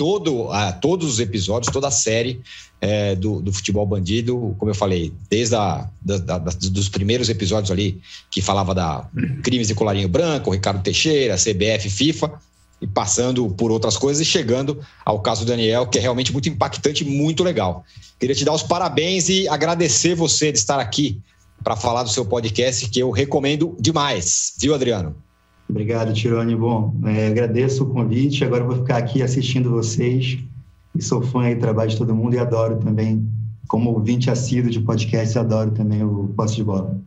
todo, 0.00 0.44
uh, 0.44 0.80
todos 0.80 1.06
os 1.06 1.20
episódios, 1.20 1.70
toda 1.70 1.88
a 1.88 1.90
série 1.90 2.40
é, 2.80 3.14
do, 3.14 3.42
do, 3.42 3.52
futebol 3.52 3.84
bandido, 3.84 4.56
como 4.56 4.70
eu 4.70 4.74
falei, 4.74 5.12
desde 5.28 5.54
a, 5.54 5.86
da, 6.00 6.16
da, 6.16 6.38
dos 6.38 6.88
primeiros 6.88 7.28
episódios 7.28 7.70
ali 7.70 8.00
que 8.30 8.40
falava 8.40 8.74
da 8.74 9.06
crimes 9.42 9.68
de 9.68 9.74
colarinho 9.74 10.08
branco, 10.08 10.52
Ricardo 10.52 10.82
Teixeira, 10.82 11.36
CBF, 11.36 11.90
FIFA, 11.90 12.32
e 12.80 12.86
passando 12.86 13.46
por 13.50 13.70
outras 13.70 13.98
coisas 13.98 14.26
e 14.26 14.30
chegando 14.30 14.80
ao 15.04 15.20
caso 15.20 15.44
do 15.44 15.48
Daniel, 15.48 15.86
que 15.86 15.98
é 15.98 16.00
realmente 16.00 16.32
muito 16.32 16.48
impactante 16.48 17.04
e 17.04 17.06
muito 17.06 17.44
legal. 17.44 17.84
Queria 18.18 18.34
te 18.34 18.42
dar 18.42 18.54
os 18.54 18.62
parabéns 18.62 19.28
e 19.28 19.46
agradecer 19.48 20.14
você 20.14 20.50
de 20.50 20.56
estar 20.56 20.80
aqui 20.80 21.20
para 21.62 21.76
falar 21.76 22.04
do 22.04 22.08
seu 22.08 22.24
podcast, 22.24 22.88
que 22.88 23.00
eu 23.00 23.10
recomendo 23.10 23.76
demais. 23.78 24.54
Viu, 24.58 24.74
Adriano? 24.74 25.14
Obrigado, 25.70 26.12
Tirone. 26.12 26.56
Bom, 26.56 26.92
é, 27.04 27.28
agradeço 27.28 27.84
o 27.84 27.86
convite. 27.86 28.44
Agora 28.44 28.64
vou 28.64 28.76
ficar 28.76 28.98
aqui 28.98 29.22
assistindo 29.22 29.70
vocês. 29.70 30.38
E 30.94 31.02
sou 31.02 31.22
fã 31.22 31.52
do 31.54 31.60
trabalho 31.60 31.90
de 31.90 31.96
todo 31.96 32.14
mundo 32.14 32.34
e 32.34 32.38
adoro 32.38 32.76
também, 32.78 33.26
como 33.68 33.90
ouvinte 33.90 34.28
assíduo 34.28 34.70
de 34.70 34.80
podcast, 34.80 35.38
adoro 35.38 35.70
também 35.70 36.02
o 36.02 36.32
Posse 36.36 36.56
de 36.56 36.64
Bola. 36.64 37.00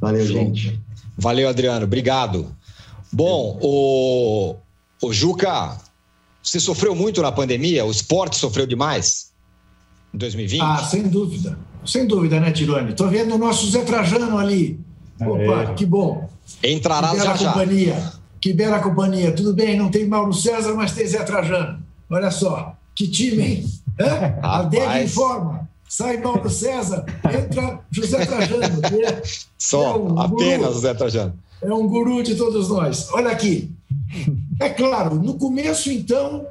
Valeu, 0.00 0.26
Show. 0.26 0.36
gente. 0.36 0.80
Valeu, 1.16 1.48
Adriano. 1.48 1.84
Obrigado. 1.84 2.46
Bom, 3.12 3.58
o, 3.62 4.56
o 5.00 5.12
Juca, 5.12 5.78
você 6.42 6.58
sofreu 6.58 6.94
muito 6.94 7.22
na 7.22 7.30
pandemia? 7.30 7.84
O 7.84 7.90
esporte 7.90 8.36
sofreu 8.36 8.66
demais? 8.66 9.32
2020? 10.12 10.60
Ah, 10.60 10.78
sem 10.78 11.08
dúvida. 11.08 11.58
Sem 11.86 12.06
dúvida, 12.06 12.40
né, 12.40 12.50
Tirone? 12.50 12.90
Estou 12.90 13.08
vendo 13.08 13.36
o 13.36 13.38
nosso 13.38 13.70
Zé 13.70 13.82
Trajano 13.82 14.36
ali. 14.36 14.80
Opa, 15.20 15.62
é. 15.62 15.74
que 15.74 15.86
bom. 15.86 16.28
Entrará 16.62 17.10
que 17.10 17.18
já 17.18 17.36
já. 17.36 17.52
companhia. 17.52 18.12
Que 18.40 18.52
bela 18.52 18.78
companhia. 18.78 19.32
Tudo 19.32 19.52
bem, 19.52 19.76
não 19.76 19.90
tem 19.90 20.06
Mauro 20.06 20.32
César, 20.32 20.74
mas 20.74 20.92
tem 20.92 21.06
Zé 21.06 21.22
Trajano. 21.22 21.82
Olha 22.10 22.30
só, 22.30 22.76
que 22.94 23.08
time, 23.08 23.42
hein? 23.42 23.64
A 24.42 24.62
DEG 24.62 25.04
informa. 25.04 25.68
Sai 25.88 26.18
Mauro 26.18 26.50
César, 26.50 27.04
entra 27.24 27.80
José 27.90 28.24
Trajano. 28.26 28.80
É, 29.04 29.22
só, 29.56 29.96
é 29.96 29.98
um 29.98 30.20
apenas 30.20 30.74
José 30.74 30.94
Trajano. 30.94 31.34
É 31.62 31.72
um 31.72 31.86
guru 31.88 32.22
de 32.22 32.34
todos 32.34 32.68
nós. 32.68 33.08
Olha 33.12 33.30
aqui. 33.30 33.70
É 34.60 34.68
claro, 34.68 35.14
no 35.14 35.34
começo, 35.34 35.88
então, 35.88 36.44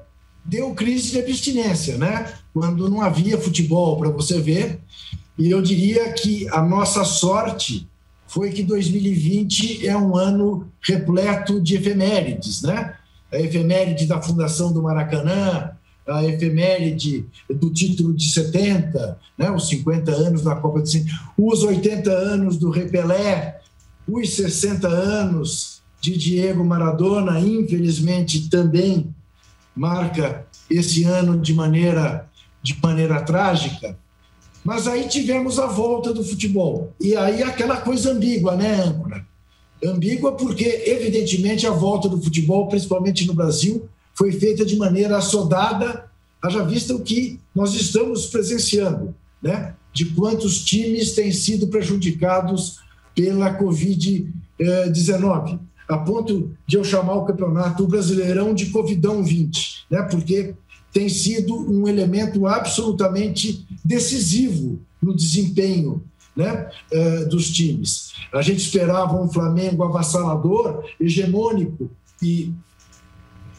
deu 0.45 0.73
crise 0.73 1.11
de 1.11 1.19
abstinência, 1.19 1.97
né? 1.97 2.31
Quando 2.53 2.89
não 2.89 3.01
havia 3.01 3.37
futebol 3.37 3.97
para 3.97 4.09
você 4.09 4.39
ver. 4.39 4.79
E 5.37 5.51
eu 5.51 5.61
diria 5.61 6.13
que 6.13 6.47
a 6.49 6.61
nossa 6.61 7.03
sorte 7.03 7.85
foi 8.27 8.51
que 8.51 8.63
2020 8.63 9.87
é 9.87 9.97
um 9.97 10.15
ano 10.15 10.67
repleto 10.81 11.61
de 11.61 11.75
efemérides, 11.75 12.61
né? 12.61 12.95
A 13.31 13.39
efeméride 13.39 14.05
da 14.05 14.21
fundação 14.21 14.71
do 14.71 14.83
Maracanã, 14.83 15.71
a 16.07 16.23
efeméride 16.23 17.25
do 17.49 17.69
título 17.71 18.13
de 18.13 18.31
70, 18.31 19.17
né? 19.37 19.51
os 19.51 19.67
50 19.67 20.11
anos 20.11 20.41
da 20.41 20.55
Copa 20.55 20.81
de 20.81 20.89
50, 20.89 21.11
os 21.37 21.63
80 21.63 22.09
anos 22.09 22.57
do 22.57 22.69
Repelé, 22.69 23.59
os 24.07 24.35
60 24.35 24.87
anos 24.87 25.81
de 25.99 26.17
Diego 26.17 26.63
Maradona, 26.63 27.39
infelizmente 27.39 28.49
também 28.49 29.13
marca 29.75 30.45
esse 30.69 31.03
ano 31.03 31.37
de 31.37 31.53
maneira, 31.53 32.27
de 32.63 32.77
maneira 32.81 33.21
trágica. 33.21 33.97
Mas 34.67 34.85
aí 34.85 35.07
tivemos 35.07 35.57
a 35.59 35.65
volta 35.65 36.13
do 36.13 36.21
futebol. 36.21 36.93
E 36.99 37.15
aí 37.15 37.41
aquela 37.41 37.77
coisa 37.77 38.11
ambígua, 38.11 38.53
né, 38.53 38.83
âncora? 38.83 39.25
Ambígua 39.81 40.33
porque, 40.33 40.83
evidentemente, 40.85 41.65
a 41.65 41.71
volta 41.71 42.09
do 42.09 42.21
futebol, 42.21 42.67
principalmente 42.67 43.25
no 43.25 43.33
Brasil, 43.33 43.87
foi 44.13 44.33
feita 44.33 44.65
de 44.65 44.75
maneira 44.75 45.15
assodada, 45.15 46.11
haja 46.41 46.65
vista 46.65 46.93
o 46.93 46.99
que 46.99 47.39
nós 47.55 47.75
estamos 47.75 48.25
presenciando, 48.25 49.15
né? 49.41 49.73
de 49.93 50.07
quantos 50.07 50.65
times 50.65 51.13
têm 51.13 51.31
sido 51.31 51.69
prejudicados 51.69 52.81
pela 53.15 53.57
Covid-19, 53.57 55.59
a 55.87 55.97
ponto 55.99 56.51
de 56.67 56.75
eu 56.75 56.83
chamar 56.83 57.13
o 57.13 57.23
campeonato 57.23 57.85
o 57.85 57.87
Brasileirão 57.87 58.53
de 58.53 58.65
Covidão 58.65 59.23
20, 59.23 59.85
né? 59.89 60.01
porque 60.11 60.55
tem 60.91 61.09
sido 61.09 61.55
um 61.55 61.87
elemento 61.87 62.47
absolutamente 62.47 63.65
decisivo 63.83 64.79
no 65.01 65.15
desempenho 65.15 66.03
né, 66.35 66.69
eh, 66.91 67.25
dos 67.25 67.49
times. 67.51 68.13
A 68.33 68.41
gente 68.41 68.59
esperava 68.59 69.19
um 69.19 69.27
Flamengo 69.27 69.83
avassalador, 69.83 70.83
hegemônico, 70.99 71.89
e 72.21 72.53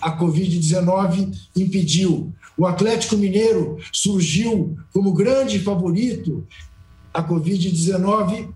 a 0.01 0.17
Covid-19 0.17 1.37
impediu. 1.57 2.33
O 2.57 2.67
Atlético 2.67 3.17
Mineiro 3.17 3.79
surgiu 3.93 4.77
como 4.93 5.13
grande 5.13 5.59
favorito, 5.59 6.47
a 7.13 7.23
Covid-19 7.23 8.49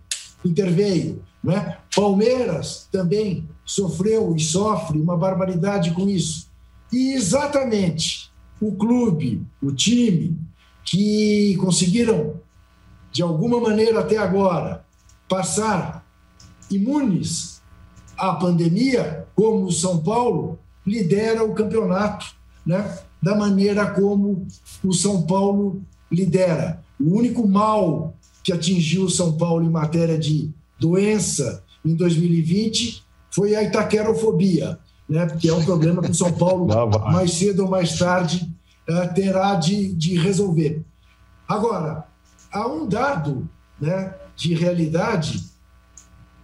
interveio. 0.44 1.22
Né? 1.42 1.78
Palmeiras 1.94 2.88
também 2.90 3.48
sofreu 3.64 4.34
e 4.36 4.40
sofre 4.40 5.00
uma 5.00 5.16
barbaridade 5.16 5.90
com 5.92 6.08
isso. 6.08 6.48
E 6.92 7.14
exatamente 7.14 8.31
o 8.62 8.72
clube, 8.76 9.42
o 9.60 9.72
time, 9.72 10.38
que 10.84 11.56
conseguiram, 11.56 12.34
de 13.10 13.22
alguma 13.22 13.60
maneira 13.60 14.00
até 14.00 14.16
agora, 14.16 14.84
passar 15.28 16.06
imunes 16.70 17.60
à 18.16 18.32
pandemia, 18.34 19.26
como 19.34 19.64
o 19.64 19.72
São 19.72 19.98
Paulo, 19.98 20.58
lidera 20.86 21.44
o 21.44 21.54
campeonato, 21.54 22.34
né? 22.64 22.98
da 23.20 23.34
maneira 23.34 23.90
como 23.90 24.46
o 24.82 24.92
São 24.92 25.22
Paulo 25.22 25.82
lidera. 26.10 26.82
O 27.00 27.16
único 27.16 27.46
mal 27.46 28.14
que 28.44 28.52
atingiu 28.52 29.04
o 29.04 29.10
São 29.10 29.36
Paulo 29.36 29.64
em 29.64 29.70
matéria 29.70 30.18
de 30.18 30.50
doença 30.78 31.64
em 31.84 31.94
2020 31.94 33.02
foi 33.30 33.54
a 33.56 33.62
itaquerofobia, 33.62 34.78
né? 35.12 35.26
que 35.38 35.46
é 35.46 35.54
um 35.54 35.62
problema 35.62 36.00
que 36.00 36.10
o 36.10 36.14
São 36.14 36.32
Paulo, 36.32 36.66
mais 37.12 37.34
cedo 37.34 37.64
ou 37.64 37.70
mais 37.70 37.98
tarde, 37.98 38.50
eh, 38.88 39.08
terá 39.08 39.54
de, 39.56 39.92
de 39.92 40.18
resolver. 40.18 40.82
Agora, 41.46 42.06
há 42.50 42.66
um 42.66 42.88
dado 42.88 43.46
né, 43.78 44.14
de 44.34 44.54
realidade 44.54 45.44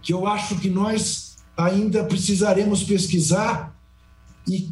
que 0.03 0.13
eu 0.13 0.27
acho 0.27 0.59
que 0.59 0.69
nós 0.69 1.35
ainda 1.57 2.03
precisaremos 2.03 2.83
pesquisar 2.83 3.75
e 4.47 4.71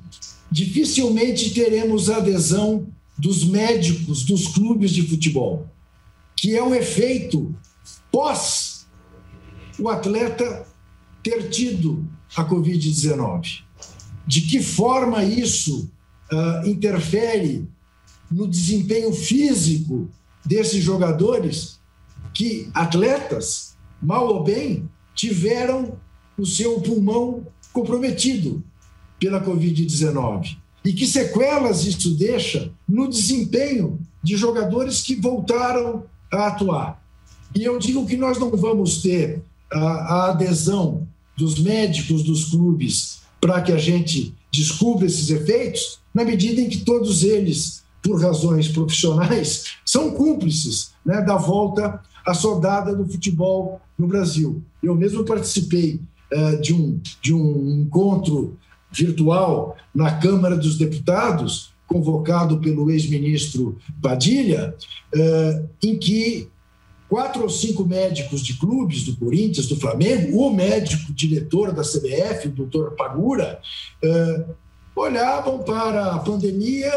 dificilmente 0.51 1.53
teremos 1.53 2.09
adesão 2.09 2.87
dos 3.17 3.43
médicos 3.43 4.23
dos 4.23 4.47
clubes 4.49 4.91
de 4.91 5.07
futebol, 5.07 5.67
que 6.35 6.55
é 6.55 6.61
o 6.61 6.73
efeito 6.75 7.53
pós 8.11 8.85
o 9.79 9.89
atleta 9.89 10.67
ter 11.23 11.49
tido 11.49 12.07
a 12.35 12.45
Covid-19. 12.45 13.66
De 14.27 14.41
que 14.41 14.61
forma 14.61 15.23
isso 15.23 15.89
uh, 16.31 16.67
interfere 16.67 17.65
no 18.29 18.47
desempenho 18.47 19.13
físico 19.13 20.09
desses 20.45 20.83
jogadores 20.83 21.79
que, 22.33 22.69
atletas, 22.73 23.75
mal 24.01 24.27
ou 24.27 24.43
bem, 24.43 24.89
tiveram 25.15 25.97
o 26.37 26.45
seu 26.45 26.79
pulmão 26.81 27.47
comprometido 27.73 28.63
pela 29.19 29.43
Covid-19. 29.43 30.57
E 30.85 30.93
que 30.93 31.07
sequelas 31.07 31.85
isso 31.85 32.15
deixa 32.15 32.71
no 32.87 33.09
desempenho 33.09 33.99
de 34.21 34.37
jogadores 34.37 35.01
que 35.01 35.15
voltaram 35.15 36.03
a 36.31 36.47
atuar. 36.47 37.01
E 37.55 37.63
eu 37.63 37.79
digo 37.79 38.05
que 38.05 38.15
nós 38.15 38.37
não 38.37 38.51
vamos 38.51 39.01
ter 39.01 39.41
a, 39.71 39.79
a 39.79 40.29
adesão 40.29 41.07
dos 41.35 41.59
médicos 41.59 42.23
dos 42.23 42.45
clubes 42.45 43.21
para 43.47 43.61
que 43.61 43.71
a 43.71 43.77
gente 43.77 44.35
descubra 44.51 45.05
esses 45.05 45.29
efeitos, 45.29 46.01
na 46.13 46.25
medida 46.25 46.59
em 46.59 46.67
que 46.67 46.79
todos 46.79 47.23
eles, 47.23 47.81
por 48.03 48.21
razões 48.21 48.67
profissionais, 48.67 49.77
são 49.85 50.11
cúmplices 50.11 50.91
né, 51.05 51.21
da 51.21 51.37
volta 51.37 52.01
à 52.25 52.33
soldada 52.33 52.93
do 52.93 53.07
futebol 53.07 53.79
no 53.97 54.05
Brasil. 54.05 54.61
Eu 54.83 54.93
mesmo 54.93 55.23
participei 55.23 56.01
uh, 56.33 56.61
de, 56.61 56.73
um, 56.73 56.99
de 57.21 57.33
um 57.33 57.83
encontro 57.83 58.57
virtual 58.91 59.77
na 59.95 60.17
Câmara 60.17 60.57
dos 60.57 60.77
Deputados, 60.77 61.71
convocado 61.87 62.59
pelo 62.59 62.91
ex-ministro 62.91 63.77
Padilha, 64.01 64.75
uh, 65.15 65.69
em 65.81 65.97
que 65.97 66.49
quatro 67.09 67.43
ou 67.43 67.49
cinco 67.49 67.85
médicos 67.85 68.41
de 68.41 68.55
clubes 68.55 69.03
do 69.03 69.15
Corinthians, 69.15 69.67
do 69.67 69.77
Flamengo, 69.77 70.37
o 70.37 70.53
médico 70.53 71.13
diretor 71.13 71.71
da 71.71 71.81
CBF, 71.81 72.47
o 72.47 72.51
doutor 72.51 72.95
Pagura, 72.95 73.59
uh, 74.03 74.55
olhavam 74.95 75.59
para 75.59 76.15
a 76.15 76.19
pandemia 76.19 76.91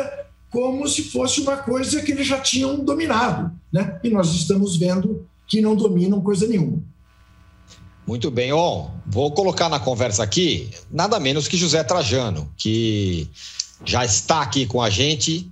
como 0.50 0.88
se 0.88 1.05
fosse 1.05 1.40
uma 1.40 1.57
coisa 1.57 2.02
que 2.02 2.11
eles 2.11 2.26
já 2.26 2.40
tinham 2.40 2.85
dominado. 2.85 3.52
Né? 3.73 4.00
E 4.02 4.11
nós 4.11 4.35
estamos 4.35 4.76
vendo 4.76 5.26
que 5.47 5.61
não 5.61 5.76
dominam 5.76 6.21
coisa 6.21 6.47
nenhuma. 6.47 6.83
Muito 8.07 8.31
bem, 8.31 8.52
ó, 8.52 8.88
vou 9.07 9.31
colocar 9.31 9.69
na 9.69 9.79
conversa 9.79 10.25
aqui 10.25 10.71
nada 10.90 11.21
menos 11.21 11.47
que 11.47 11.57
José 11.57 11.85
Trajano, 11.85 12.52
que 12.57 13.29
já 13.85 14.05
está 14.05 14.43
aqui 14.43 14.67
com 14.67 14.83
a 14.83 14.90
gente, 14.90 15.49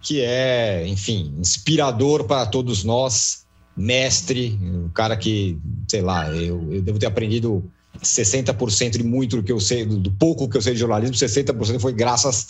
que 0.00 0.20
é, 0.20 0.86
enfim, 0.86 1.34
inspirador 1.38 2.24
para 2.24 2.46
todos 2.46 2.84
nós, 2.84 3.45
mestre, 3.76 4.58
um 4.62 4.88
cara 4.88 5.16
que, 5.16 5.58
sei 5.88 6.00
lá, 6.00 6.30
eu, 6.34 6.72
eu 6.72 6.82
devo 6.82 6.98
ter 6.98 7.06
aprendido 7.06 7.62
60% 8.02 8.92
de 8.92 9.04
muito 9.04 9.36
do 9.36 9.42
que 9.42 9.52
eu 9.52 9.60
sei, 9.60 9.84
do 9.84 10.10
pouco 10.10 10.48
que 10.48 10.56
eu 10.56 10.62
sei 10.62 10.74
de 10.74 10.80
jornalismo, 10.80 11.16
60% 11.16 11.80
foi 11.80 11.92
graças 11.92 12.48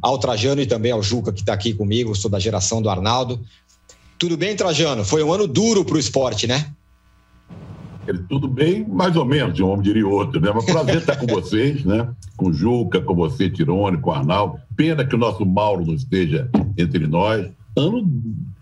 ao 0.00 0.18
Trajano 0.18 0.60
e 0.60 0.66
também 0.66 0.92
ao 0.92 1.02
Juca, 1.02 1.32
que 1.32 1.40
está 1.40 1.52
aqui 1.52 1.74
comigo, 1.74 2.14
sou 2.14 2.30
da 2.30 2.38
geração 2.38 2.80
do 2.80 2.90
Arnaldo. 2.90 3.40
Tudo 4.18 4.36
bem, 4.36 4.56
Trajano? 4.56 5.04
Foi 5.04 5.22
um 5.22 5.32
ano 5.32 5.46
duro 5.46 5.84
para 5.84 5.96
o 5.96 5.98
esporte, 5.98 6.46
né? 6.46 6.72
Tudo 8.28 8.46
bem, 8.46 8.86
mais 8.86 9.16
ou 9.16 9.24
menos, 9.24 9.52
de 9.54 9.64
um 9.64 9.68
homem 9.68 9.82
diria 9.82 10.06
outro, 10.06 10.40
né? 10.40 10.52
Mas 10.54 10.64
prazer 10.64 10.98
estar 10.98 11.16
com 11.16 11.26
vocês, 11.26 11.84
né? 11.84 12.08
Com 12.36 12.50
o 12.50 12.52
Juca, 12.52 13.00
com 13.00 13.14
você, 13.14 13.50
Tirone, 13.50 13.98
com 13.98 14.10
o 14.10 14.12
Arnaldo. 14.12 14.58
Pena 14.76 15.04
que 15.04 15.14
o 15.14 15.18
nosso 15.18 15.44
Mauro 15.44 15.84
não 15.84 15.94
esteja 15.94 16.48
entre 16.78 17.06
nós. 17.06 17.50
Ano 17.76 18.08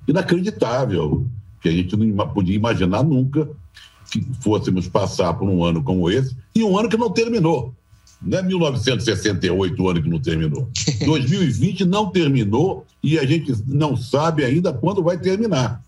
inacreditável, 0.09 1.27
que 1.65 1.69
a 1.71 1.73
gente 1.73 1.97
não 1.97 2.29
podia 2.29 2.55
imaginar 2.55 3.03
nunca 3.03 3.49
que 4.11 4.23
fôssemos 4.43 4.87
passar 4.87 5.33
por 5.33 5.49
um 5.49 5.65
ano 5.65 5.83
como 5.83 6.11
esse, 6.11 6.37
e 6.55 6.63
um 6.63 6.79
ano 6.79 6.91
que 6.91 6.97
não 6.97 7.11
terminou. 7.11 7.75
Não 8.21 8.39
é 8.39 8.43
1968 8.43 9.83
o 9.83 9.89
ano 9.89 10.03
que 10.03 10.09
não 10.11 10.21
terminou. 10.21 10.69
2020 11.07 11.87
não 11.87 12.11
terminou 12.11 12.87
e 13.03 13.19
a 13.19 13.25
gente 13.25 13.55
não 13.67 13.97
sabe 13.97 14.45
ainda 14.45 14.75
quando 14.75 15.03
vai 15.03 15.17
terminar. 15.17 15.83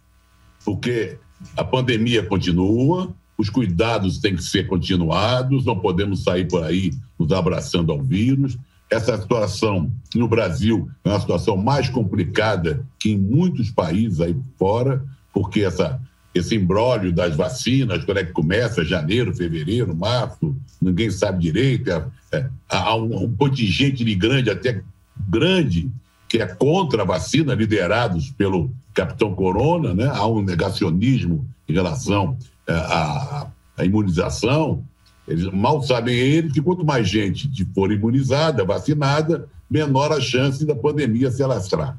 Porque 0.64 1.18
a 1.54 1.62
pandemia 1.62 2.23
continua, 2.25 3.14
os 3.37 3.50
cuidados 3.50 4.18
têm 4.18 4.35
que 4.35 4.42
ser 4.42 4.66
continuados, 4.66 5.66
não 5.66 5.78
podemos 5.78 6.25
sair 6.25 6.49
por 6.49 6.64
aí 6.64 6.95
nos 7.18 7.30
abraçando 7.33 7.92
ao 7.92 8.02
vírus. 8.02 8.56
Essa 8.90 9.21
situação 9.21 9.92
no 10.14 10.26
Brasil 10.26 10.88
é 11.04 11.11
uma 11.11 11.21
situação 11.21 11.54
mais 11.54 11.90
complicada 11.90 12.83
que 12.99 13.11
em 13.11 13.18
muitos 13.18 13.71
países 13.71 14.23
aí 14.23 14.35
fora, 14.59 15.04
porque 15.37 15.64
essa, 15.64 16.00
esse 16.35 16.57
embrólio 16.57 17.12
das 17.12 17.37
vacinas, 17.37 18.02
quando 18.07 18.16
é 18.16 18.25
que 18.25 18.33
começa? 18.33 18.83
Janeiro, 18.83 19.37
fevereiro, 19.37 19.95
março, 19.95 20.57
ninguém 20.81 21.11
sabe 21.11 21.43
direito. 21.43 21.90
É, 21.90 22.07
é, 22.33 22.49
há 22.71 22.97
um, 22.97 23.25
um 23.25 23.37
contingente 23.37 24.02
de 24.02 24.14
grande, 24.14 24.49
até 24.49 24.83
grande, 25.28 25.90
que 26.26 26.38
é 26.38 26.47
contra 26.47 27.02
a 27.02 27.05
vacina, 27.05 27.52
liderados 27.52 28.31
pelo 28.31 28.71
capitão 28.95 29.35
Corona, 29.35 29.93
né? 29.93 30.07
há 30.11 30.26
um 30.26 30.40
negacionismo 30.40 31.47
em 31.69 31.75
relação 31.75 32.38
é, 32.66 32.73
à, 32.73 33.47
à 33.76 33.85
imunização. 33.85 34.83
Eles 35.28 35.45
mal 35.52 35.83
sabem 35.83 36.16
eles 36.16 36.50
que 36.50 36.62
quanto 36.62 36.83
mais 36.83 37.07
gente 37.07 37.50
for 37.75 37.93
imunizada, 37.93 38.64
vacinada, 38.64 39.47
menor 39.69 40.12
a 40.12 40.21
chance 40.21 40.64
da 40.64 40.75
pandemia 40.75 41.31
se 41.31 41.43
alastrar. 41.43 41.99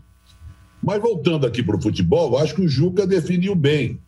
Mas 0.88 1.02
voltando 1.02 1.46
aqui 1.46 1.62
para 1.62 1.76
o 1.76 1.82
futebol, 1.82 2.38
acho 2.38 2.56
que 2.56 2.62
o 2.62 2.68
Juca 2.70 3.06
definiu 3.06 3.54
bem, 3.54 4.00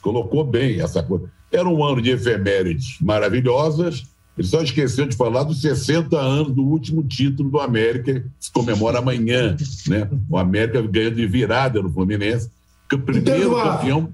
colocou 0.00 0.42
bem 0.42 0.80
essa 0.80 1.02
coisa. 1.02 1.30
Era 1.52 1.68
um 1.68 1.84
ano 1.84 2.00
de 2.00 2.08
efemérides 2.08 2.96
maravilhosas, 3.02 4.04
ele 4.38 4.48
só 4.48 4.62
esqueceu 4.62 5.04
de 5.04 5.14
falar 5.14 5.42
dos 5.42 5.60
60 5.60 6.18
anos 6.18 6.54
do 6.54 6.62
último 6.62 7.02
título 7.02 7.50
do 7.50 7.60
América, 7.60 8.20
que 8.20 8.26
se 8.40 8.50
comemora 8.50 9.00
amanhã. 9.00 9.54
Né? 9.86 10.08
O 10.30 10.38
América 10.38 10.80
ganhando 10.80 11.16
de 11.16 11.26
virada 11.26 11.82
no 11.82 11.92
Fluminense. 11.92 12.50
Primeiro 12.88 13.54
campeão. 13.54 14.08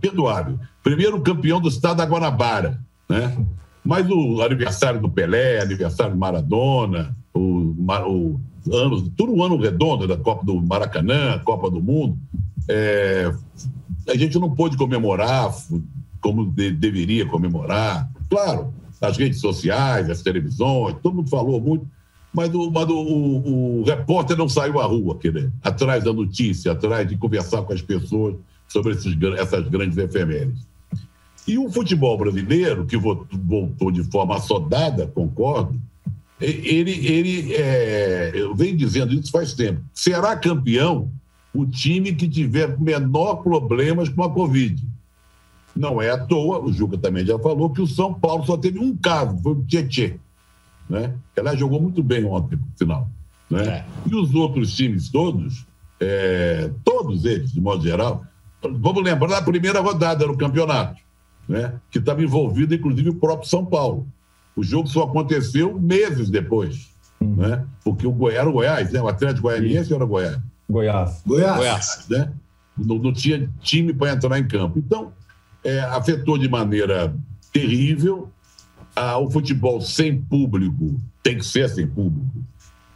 Perdoável. 0.00 0.56
Primeiro 0.84 1.20
campeão 1.20 1.60
do 1.60 1.68
estado 1.68 1.96
da 1.96 2.04
Guanabara. 2.04 2.78
Né? 3.08 3.36
Mas 3.84 4.08
o 4.08 4.40
aniversário 4.40 5.00
do 5.00 5.10
Pelé, 5.10 5.60
aniversário 5.60 6.12
do 6.12 6.18
Maradona, 6.18 7.16
o, 7.34 7.74
o 8.08 8.40
ano, 8.72 9.10
tudo 9.10 9.34
um 9.34 9.42
ano 9.42 9.56
redondo 9.56 10.06
da 10.06 10.16
Copa 10.16 10.44
do 10.44 10.60
Maracanã, 10.60 11.38
Copa 11.44 11.70
do 11.70 11.80
Mundo, 11.80 12.18
é, 12.68 13.32
a 14.08 14.16
gente 14.16 14.38
não 14.38 14.50
pôde 14.54 14.76
comemorar 14.76 15.52
como 16.20 16.46
de, 16.46 16.70
deveria 16.70 17.26
comemorar. 17.26 18.10
Claro, 18.28 18.72
as 19.00 19.16
redes 19.16 19.40
sociais, 19.40 20.10
as 20.10 20.22
televisões, 20.22 20.96
todo 21.02 21.16
mundo 21.16 21.30
falou 21.30 21.60
muito, 21.60 21.86
mas 22.32 22.54
o, 22.54 22.70
mas 22.70 22.88
o, 22.88 22.96
o, 22.96 23.80
o 23.80 23.84
repórter 23.84 24.36
não 24.36 24.48
saiu 24.48 24.80
à 24.80 24.84
rua, 24.84 25.18
querer, 25.18 25.50
atrás 25.62 26.04
da 26.04 26.12
notícia, 26.12 26.72
atrás 26.72 27.08
de 27.08 27.16
conversar 27.16 27.62
com 27.62 27.72
as 27.72 27.82
pessoas 27.82 28.36
sobre 28.68 28.92
esses, 28.92 29.16
essas 29.38 29.66
grandes 29.68 29.96
efemérides. 29.96 30.68
E 31.48 31.58
o 31.58 31.70
futebol 31.70 32.16
brasileiro, 32.16 32.86
que 32.86 32.96
voltou 32.96 33.90
de 33.90 34.04
forma 34.04 34.36
assodada, 34.36 35.06
concordo, 35.08 35.80
ele, 36.40 37.06
ele 37.06 37.52
é, 37.54 38.32
eu 38.34 38.54
venho 38.54 38.76
dizendo 38.76 39.14
isso 39.14 39.30
faz 39.30 39.52
tempo, 39.52 39.82
será 39.92 40.36
campeão 40.36 41.10
o 41.52 41.66
time 41.66 42.14
que 42.14 42.28
tiver 42.28 42.78
menor 42.78 43.36
problemas 43.36 44.08
com 44.08 44.22
a 44.22 44.30
Covid. 44.30 44.82
Não 45.74 46.00
é 46.00 46.10
à 46.10 46.18
toa, 46.18 46.60
o 46.60 46.72
Juca 46.72 46.98
também 46.98 47.24
já 47.24 47.38
falou, 47.38 47.70
que 47.70 47.80
o 47.80 47.86
São 47.86 48.14
Paulo 48.14 48.44
só 48.44 48.56
teve 48.56 48.78
um 48.78 48.96
caso, 48.96 49.38
foi 49.42 49.52
o 49.52 49.64
Tietê. 49.64 50.18
Né? 50.88 51.14
Ela 51.36 51.56
jogou 51.56 51.80
muito 51.80 52.02
bem 52.02 52.24
ontem, 52.24 52.56
no 52.56 52.78
final. 52.78 53.08
Né? 53.48 53.68
É. 53.68 53.84
E 54.06 54.14
os 54.14 54.34
outros 54.34 54.74
times 54.74 55.08
todos, 55.08 55.66
é, 56.00 56.70
todos 56.84 57.24
eles, 57.24 57.52
de 57.52 57.60
modo 57.60 57.82
geral, 57.82 58.24
vamos 58.62 59.02
lembrar 59.02 59.28
da 59.28 59.42
primeira 59.42 59.80
rodada 59.80 60.26
do 60.26 60.36
campeonato, 60.36 61.00
né? 61.48 61.74
que 61.90 61.98
estava 61.98 62.22
envolvido, 62.22 62.74
inclusive, 62.74 63.10
o 63.10 63.14
próprio 63.14 63.48
São 63.48 63.64
Paulo. 63.64 64.06
O 64.60 64.62
jogo 64.62 64.86
só 64.88 65.04
aconteceu 65.04 65.80
meses 65.80 66.28
depois, 66.28 66.90
hum. 67.18 67.36
né? 67.36 67.64
porque 67.82 68.06
o 68.06 68.12
Goiás, 68.12 68.40
era 68.40 68.50
o 68.50 68.52
Goiás, 68.52 68.92
né? 68.92 69.00
o 69.00 69.08
Atlético 69.08 69.48
Goianiense 69.48 69.94
era 69.94 70.04
Goiás. 70.04 70.38
Goiás. 70.68 71.22
Goiás. 71.26 71.56
Goiás. 71.56 72.06
Né? 72.10 72.30
Não, 72.76 72.98
não 72.98 73.10
tinha 73.10 73.50
time 73.62 73.94
para 73.94 74.12
entrar 74.12 74.38
em 74.38 74.46
campo. 74.46 74.78
Então, 74.78 75.14
é, 75.64 75.80
afetou 75.80 76.36
de 76.36 76.46
maneira 76.46 77.16
terrível. 77.50 78.28
Ah, 78.94 79.16
o 79.16 79.30
futebol 79.30 79.80
sem 79.80 80.20
público 80.20 81.00
tem 81.22 81.38
que 81.38 81.46
ser 81.46 81.70
sem 81.70 81.86
público. 81.86 82.44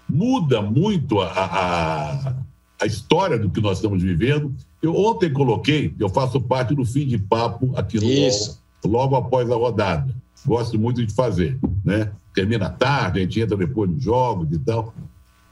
Muda 0.06 0.60
muito 0.60 1.18
a, 1.22 1.28
a, 1.32 2.36
a 2.78 2.84
história 2.84 3.38
do 3.38 3.48
que 3.48 3.62
nós 3.62 3.78
estamos 3.78 4.02
vivendo. 4.02 4.54
Eu 4.82 4.94
ontem 4.94 5.32
coloquei, 5.32 5.94
eu 5.98 6.10
faço 6.10 6.38
parte 6.42 6.74
do 6.74 6.84
fim 6.84 7.06
de 7.06 7.16
papo 7.16 7.72
aqui 7.74 7.98
no 7.98 8.04
Isso. 8.04 8.62
logo 8.84 9.16
após 9.16 9.50
a 9.50 9.54
rodada. 9.54 10.23
Gosto 10.46 10.78
muito 10.78 11.04
de 11.04 11.14
fazer, 11.14 11.58
né? 11.84 12.12
Termina 12.34 12.68
tarde, 12.68 13.20
a 13.20 13.22
gente 13.22 13.40
entra 13.40 13.56
depois 13.56 13.90
nos 13.90 14.02
jogos 14.02 14.48
e 14.52 14.58
tal. 14.58 14.94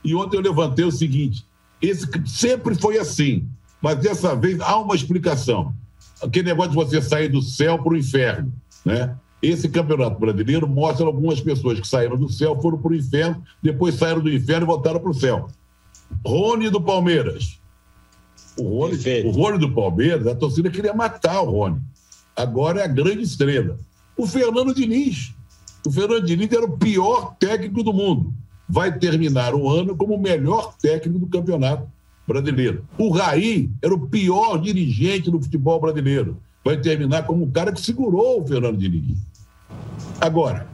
E 0.05 0.15
ontem 0.15 0.37
eu 0.37 0.43
levantei 0.43 0.85
o 0.85 0.93
seguinte: 0.93 1.47
esse 1.81 2.07
sempre 2.27 2.75
foi 2.75 2.99
assim, 2.99 3.49
mas 3.81 3.99
dessa 3.99 4.35
vez 4.35 4.61
há 4.61 4.77
uma 4.77 4.95
explicação 4.95 5.75
aquele 6.23 6.49
negócio 6.49 6.71
de 6.71 6.77
você 6.77 7.03
sair 7.03 7.29
do 7.29 7.43
céu 7.43 7.79
para 7.79 7.93
o 7.93 7.97
inferno, 7.97 8.53
né? 8.85 9.17
Esse 9.43 9.69
campeonato 9.69 10.21
brasileiro 10.21 10.69
mostra 10.69 11.05
algumas 11.05 11.41
pessoas 11.41 11.81
que 11.81 11.89
saíram 11.89 12.17
do 12.17 12.31
céu, 12.31 12.61
foram 12.61 12.79
para 12.79 12.93
o 12.93 12.95
inferno, 12.95 13.43
depois 13.61 13.97
saíram 13.97 14.21
do 14.21 14.33
inferno 14.33 14.65
e 14.65 14.67
voltaram 14.67 15.01
para 15.01 15.11
o 15.11 15.15
céu. 15.15 15.49
Rony 16.25 16.71
do 16.71 16.81
Palmeiras. 16.81 17.59
O 18.57 18.79
Rony, 18.79 18.99
o 19.25 19.31
Rony 19.33 19.59
do 19.59 19.73
Palmeiras, 19.73 20.29
a 20.29 20.35
torcida 20.35 20.71
queria 20.71 20.95
matar 20.95 21.41
o 21.41 21.51
Rony. 21.51 21.81
Agora 22.37 22.81
é 22.81 22.85
a 22.85 22.89
grande 22.89 23.23
estrela. 23.23 23.79
O 24.17 24.27
Fernando 24.27 24.75
Diniz. 24.75 25.35
O 25.87 25.91
Fernando 25.91 26.25
Diniz 26.25 26.51
era 26.53 26.65
o 26.65 26.77
pior 26.77 27.35
técnico 27.39 27.83
do 27.83 27.93
mundo. 27.93 28.33
Vai 28.69 28.97
terminar 28.97 29.55
o 29.55 29.69
ano 29.69 29.97
como 29.97 30.15
o 30.15 30.21
melhor 30.21 30.75
técnico 30.81 31.19
do 31.19 31.27
campeonato 31.27 31.87
brasileiro. 32.27 32.85
O 32.97 33.11
Raí 33.11 33.71
era 33.83 33.93
o 33.93 34.07
pior 34.07 34.59
dirigente 34.59 35.31
do 35.31 35.41
futebol 35.41 35.81
brasileiro. 35.81 36.37
Vai 36.65 36.77
terminar 36.77 37.25
como 37.25 37.45
um 37.45 37.51
cara 37.51 37.73
que 37.73 37.81
segurou 37.81 38.43
o 38.43 38.47
Fernando 38.47 38.79
Diniz. 38.79 39.19
Agora, 40.21 40.69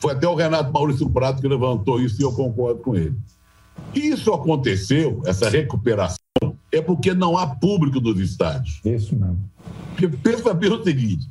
foi 0.00 0.12
até 0.12 0.28
o 0.28 0.34
Renato 0.34 0.72
Maurício 0.72 1.08
Prato 1.08 1.40
que 1.40 1.48
levantou 1.48 2.00
isso 2.00 2.20
e 2.20 2.24
eu 2.24 2.32
concordo 2.32 2.80
com 2.80 2.96
ele. 2.96 3.14
Isso 3.94 4.32
aconteceu, 4.32 5.22
essa 5.24 5.48
recuperação, 5.48 6.18
é 6.72 6.80
porque 6.80 7.14
não 7.14 7.38
há 7.38 7.46
público 7.46 8.00
nos 8.00 8.18
estádios. 8.18 8.80
Isso 8.84 9.14
mesmo. 9.14 9.38
Porque 9.90 10.08
pensa 10.08 10.52
bem 10.52 10.72
o 10.72 10.82
seguinte: 10.82 11.28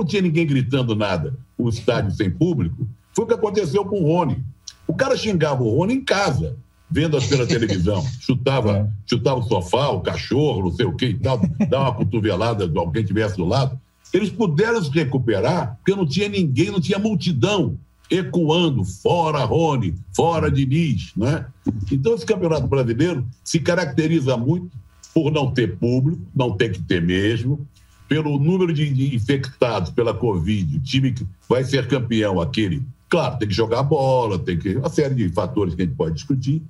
não 0.00 0.06
tinha 0.06 0.22
ninguém 0.22 0.46
gritando 0.46 0.96
nada, 0.96 1.34
o 1.56 1.68
estádio 1.68 2.10
sem 2.12 2.30
público, 2.30 2.88
foi 3.12 3.24
o 3.24 3.28
que 3.28 3.34
aconteceu 3.34 3.84
com 3.84 4.02
o 4.02 4.06
Rony. 4.06 4.42
O 4.86 4.94
cara 4.94 5.16
xingava 5.16 5.62
o 5.62 5.76
Rony 5.76 5.94
em 5.94 6.04
casa 6.04 6.56
vendo 6.90 7.16
as 7.16 7.26
pela 7.26 7.46
televisão, 7.46 8.04
chutava, 8.18 8.78
é. 8.78 8.88
chutava 9.06 9.38
o 9.38 9.44
sofá, 9.44 9.90
o 9.90 10.00
cachorro, 10.00 10.62
não 10.62 10.72
sei 10.72 10.86
o 10.86 10.96
que 10.96 11.06
e 11.06 11.14
tal, 11.14 11.40
dava 11.68 11.84
uma 11.84 11.94
cotovelada 11.94 12.66
de 12.66 12.76
alguém 12.76 13.04
que 13.04 13.12
estivesse 13.12 13.36
do 13.36 13.44
lado. 13.44 13.78
Eles 14.12 14.30
puderam 14.30 14.82
se 14.82 14.90
recuperar 14.90 15.76
porque 15.76 15.94
não 15.94 16.04
tinha 16.04 16.28
ninguém, 16.28 16.70
não 16.70 16.80
tinha 16.80 16.98
multidão 16.98 17.78
ecoando, 18.10 18.84
fora 18.84 19.44
Rony, 19.44 19.94
fora 20.12 20.50
Diniz, 20.50 21.12
né? 21.16 21.46
Então 21.92 22.14
esse 22.14 22.26
campeonato 22.26 22.66
brasileiro 22.66 23.24
se 23.44 23.60
caracteriza 23.60 24.36
muito 24.36 24.76
por 25.14 25.30
não 25.30 25.52
ter 25.52 25.76
público, 25.78 26.20
não 26.34 26.56
tem 26.56 26.72
que 26.72 26.82
ter 26.82 27.00
mesmo, 27.00 27.64
pelo 28.10 28.40
número 28.40 28.72
de 28.72 29.14
infectados 29.14 29.92
pela 29.92 30.12
Covid, 30.12 30.78
o 30.78 30.80
time 30.80 31.12
que 31.12 31.24
vai 31.48 31.62
ser 31.62 31.86
campeão, 31.86 32.40
aquele, 32.40 32.82
claro, 33.08 33.38
tem 33.38 33.46
que 33.46 33.54
jogar 33.54 33.84
bola, 33.84 34.36
tem 34.36 34.58
que 34.58 34.76
uma 34.76 34.88
série 34.88 35.14
de 35.14 35.28
fatores 35.28 35.76
que 35.76 35.82
a 35.82 35.84
gente 35.84 35.94
pode 35.94 36.16
discutir, 36.16 36.60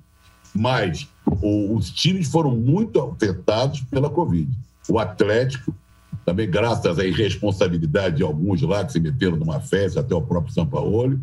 mas 0.53 1.07
o, 1.25 1.75
os 1.75 1.89
times 1.89 2.27
foram 2.27 2.55
muito 2.55 3.01
afetados 3.01 3.81
pela 3.89 4.07
Covid. 4.07 4.47
O 4.87 4.99
Atlético, 4.99 5.73
também 6.23 6.47
graças 6.47 6.99
à 6.99 7.03
irresponsabilidade 7.03 8.17
de 8.17 8.23
alguns 8.23 8.61
lá 8.61 8.85
que 8.85 8.91
se 8.91 8.99
meteram 8.99 9.35
numa 9.35 9.59
festa, 9.59 10.01
até 10.01 10.13
o 10.13 10.21
próprio 10.21 10.53
São 10.53 10.67
Paulo. 10.67 11.19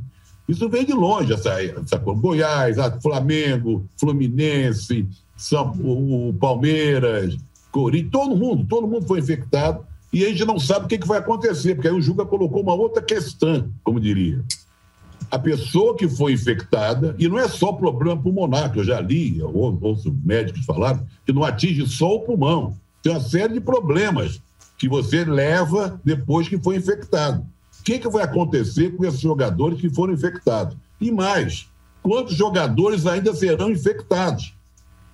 Isso 0.49 0.69
veio 0.69 0.85
de 0.85 0.95
longe, 0.95 1.33
essa, 1.33 1.63
essa 1.63 1.97
Goiás, 1.97 2.77
Flamengo, 3.01 3.85
Fluminense, 3.97 5.07
São, 5.37 5.71
o, 5.79 6.35
Palmeiras, 6.41 7.37
Corinthians, 7.71 8.11
todo 8.11 8.35
mundo, 8.37 8.67
todo 8.69 8.89
mundo 8.89 9.07
foi 9.07 9.21
infectado. 9.21 9.87
E 10.13 10.25
a 10.25 10.29
gente 10.29 10.45
não 10.45 10.59
sabe 10.59 10.87
o 10.87 10.89
que, 10.89 10.99
que 10.99 11.07
vai 11.07 11.19
acontecer, 11.19 11.75
porque 11.75 11.89
aí 11.89 11.95
o 11.95 12.01
Juca 12.01 12.25
colocou 12.25 12.63
uma 12.63 12.75
outra 12.75 13.03
questão, 13.03 13.71
como 13.85 14.01
diria 14.01 14.43
a 15.31 15.39
pessoa 15.39 15.97
que 15.97 16.09
foi 16.09 16.33
infectada, 16.33 17.15
e 17.19 17.29
não 17.29 17.39
é 17.39 17.49
só 17.49 17.73
problema 17.73 18.21
pulmonar, 18.21 18.73
que 18.73 18.79
eu 18.79 18.85
já 18.85 19.01
li, 19.01 19.43
ou, 19.43 19.79
ouço 19.81 20.17
médicos 20.25 20.65
falaram, 20.65 21.07
que 21.25 21.33
não 21.33 21.45
atinge 21.45 21.87
só 21.87 22.15
o 22.15 22.21
pulmão. 22.21 22.77
Tem 23.03 23.13
uma 23.13 23.21
série 23.21 23.55
de 23.55 23.61
problemas 23.61 24.41
que 24.79 24.89
você 24.89 25.25
leva 25.25 26.01
depois 26.05 26.49
que 26.49 26.59
foi 26.59 26.77
infectado. 26.77 27.45
O 27.81 27.85
que, 27.85 27.99
que 27.99 28.09
vai 28.09 28.25
acontecer 28.25 28.97
com 28.97 29.05
esses 29.05 29.21
jogadores 29.21 29.81
que 29.81 29.91
foram 29.91 30.15
infectados? 30.15 30.77
E 31.01 31.11
mais, 31.11 31.69
quantos 32.03 32.35
jogadores 32.35 33.07
ainda 33.07 33.35
serão 33.35 33.71
infectados? 33.71 34.55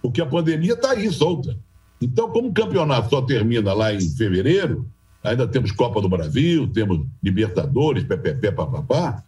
Porque 0.00 0.20
a 0.20 0.26
pandemia 0.26 0.74
está 0.74 0.90
aí, 0.90 1.10
solta. 1.10 1.56
Então, 2.00 2.28
como 2.30 2.48
o 2.48 2.52
campeonato 2.52 3.10
só 3.10 3.22
termina 3.22 3.72
lá 3.72 3.92
em 3.92 4.00
fevereiro, 4.00 4.86
ainda 5.22 5.46
temos 5.46 5.72
Copa 5.72 6.00
do 6.00 6.08
Brasil, 6.08 6.68
temos 6.68 7.06
Libertadores, 7.22 8.04
PPP, 8.04 8.52
papapá. 8.52 9.24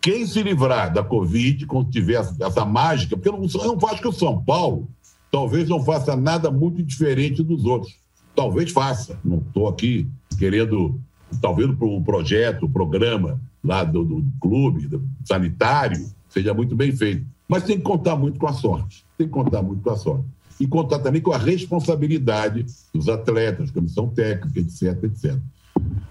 Quem 0.00 0.26
se 0.26 0.42
livrar 0.42 0.92
da 0.92 1.02
Covid, 1.02 1.66
quando 1.66 1.90
tiver 1.90 2.14
essa 2.40 2.64
mágica, 2.64 3.16
porque 3.16 3.28
eu 3.28 3.36
não, 3.36 3.88
acho 3.88 4.00
que 4.00 4.08
o 4.08 4.12
São 4.12 4.42
Paulo 4.42 4.88
talvez 5.30 5.68
não 5.68 5.82
faça 5.82 6.16
nada 6.16 6.50
muito 6.50 6.82
diferente 6.82 7.42
dos 7.42 7.64
outros. 7.64 7.94
Talvez 8.34 8.70
faça. 8.70 9.18
Não 9.24 9.38
estou 9.38 9.68
aqui 9.68 10.08
querendo, 10.38 11.00
talvez 11.40 11.68
o 11.68 12.00
projeto, 12.02 12.66
o 12.66 12.70
programa 12.70 13.40
lá 13.62 13.84
do, 13.84 14.04
do 14.04 14.24
clube, 14.40 14.86
do 14.86 15.02
sanitário, 15.24 16.06
seja 16.28 16.52
muito 16.52 16.74
bem 16.74 16.92
feito. 16.92 17.26
Mas 17.48 17.64
tem 17.64 17.76
que 17.76 17.82
contar 17.82 18.16
muito 18.16 18.38
com 18.38 18.46
a 18.46 18.52
sorte. 18.52 19.04
Tem 19.16 19.26
que 19.26 19.32
contar 19.32 19.62
muito 19.62 19.82
com 19.82 19.90
a 19.90 19.96
sorte 19.96 20.26
e 20.58 20.66
contar 20.66 21.00
também 21.00 21.20
com 21.20 21.32
a 21.32 21.38
responsabilidade 21.38 22.64
dos 22.92 23.08
atletas, 23.08 23.70
comissão 23.70 24.08
técnica, 24.08 24.60
etc, 24.60 25.04
etc. 25.04 25.36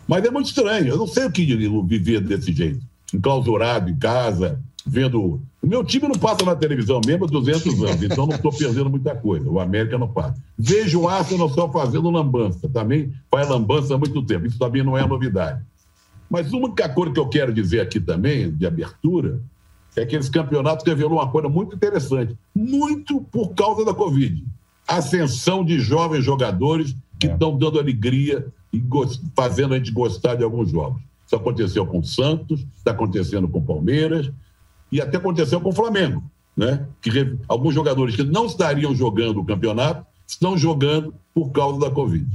Mas 0.08 0.26
é 0.26 0.30
muito 0.30 0.48
estranho, 0.48 0.88
eu 0.88 0.98
não 0.98 1.08
sei 1.08 1.26
o 1.26 1.32
que 1.32 1.46
viver 1.86 2.22
desse 2.22 2.52
jeito, 2.52 2.82
enclausurado 3.14 3.90
em 3.90 3.96
casa, 3.96 4.60
vendo. 4.86 5.42
O 5.62 5.68
meu 5.68 5.84
time 5.84 6.10
não 6.10 6.20
passa 6.20 6.44
na 6.44 6.56
televisão 6.56 7.00
mesmo 7.06 7.24
há 7.24 7.28
200 7.28 7.84
anos, 7.84 8.04
então 8.04 8.28
não 8.28 8.36
estou 8.36 8.52
perdendo 8.52 8.90
muita 8.90 9.16
coisa. 9.16 9.50
O 9.50 9.60
América 9.62 9.98
não 9.98 10.10
passa. 10.10 10.36
Vejo 10.60 11.02
o 11.02 11.08
Arsenal 11.08 11.50
só 11.50 11.72
fazendo 11.72 12.10
lambança, 12.10 12.68
também 12.68 13.14
faz 13.32 13.48
lambança 13.48 13.96
há 13.96 13.98
muito 13.98 14.22
tempo, 14.24 14.46
isso 14.46 14.60
também 14.60 14.84
não 14.84 14.98
é 14.98 15.08
novidade. 15.08 15.62
Mas 16.30 16.52
uma 16.52 16.66
única 16.66 16.90
coisa 16.90 17.14
que 17.14 17.20
eu 17.20 17.30
quero 17.30 17.54
dizer 17.54 17.80
aqui 17.80 18.00
também, 18.00 18.52
de 18.52 18.66
abertura, 18.66 19.40
que 20.06 20.16
esse 20.16 20.30
campeonato 20.30 20.86
revelou 20.86 21.20
uma 21.20 21.30
coisa 21.30 21.48
muito 21.48 21.76
interessante, 21.76 22.36
muito 22.56 23.22
por 23.32 23.54
causa 23.54 23.86
da 23.86 23.94
Covid. 23.94 24.44
Ascensão 24.88 25.64
de 25.64 25.80
jovens 25.80 26.24
jogadores 26.24 26.96
que 27.20 27.28
é. 27.28 27.34
estão 27.34 27.58
dando 27.58 27.80
alegria 27.80 28.46
e 28.72 28.84
fazendo 29.36 29.74
a 29.74 29.78
gente 29.78 29.92
gostar 29.92 30.36
de 30.36 30.44
alguns 30.44 30.72
jogos. 30.72 31.02
Isso 31.26 31.36
aconteceu 31.36 31.86
com 31.86 32.00
o 32.00 32.04
Santos, 32.04 32.66
está 32.76 32.92
acontecendo 32.92 33.48
com 33.48 33.60
o 33.60 33.64
Palmeiras 33.64 34.32
e 34.92 35.00
até 35.00 35.18
aconteceu 35.18 35.62
com 35.62 35.70
o 35.70 35.74
Flamengo, 35.74 36.24
né? 36.58 36.86
Que 37.02 37.38
alguns 37.48 37.74
jogadores 37.74 38.16
que 38.16 38.24
não 38.24 38.46
estariam 38.46 38.94
jogando 38.96 39.40
o 39.40 39.46
campeonato 39.46 40.06
estão 40.28 40.58
jogando 40.58 41.14
por 41.34 41.52
causa 41.52 41.80
da 41.80 41.92
Covid. 41.92 42.26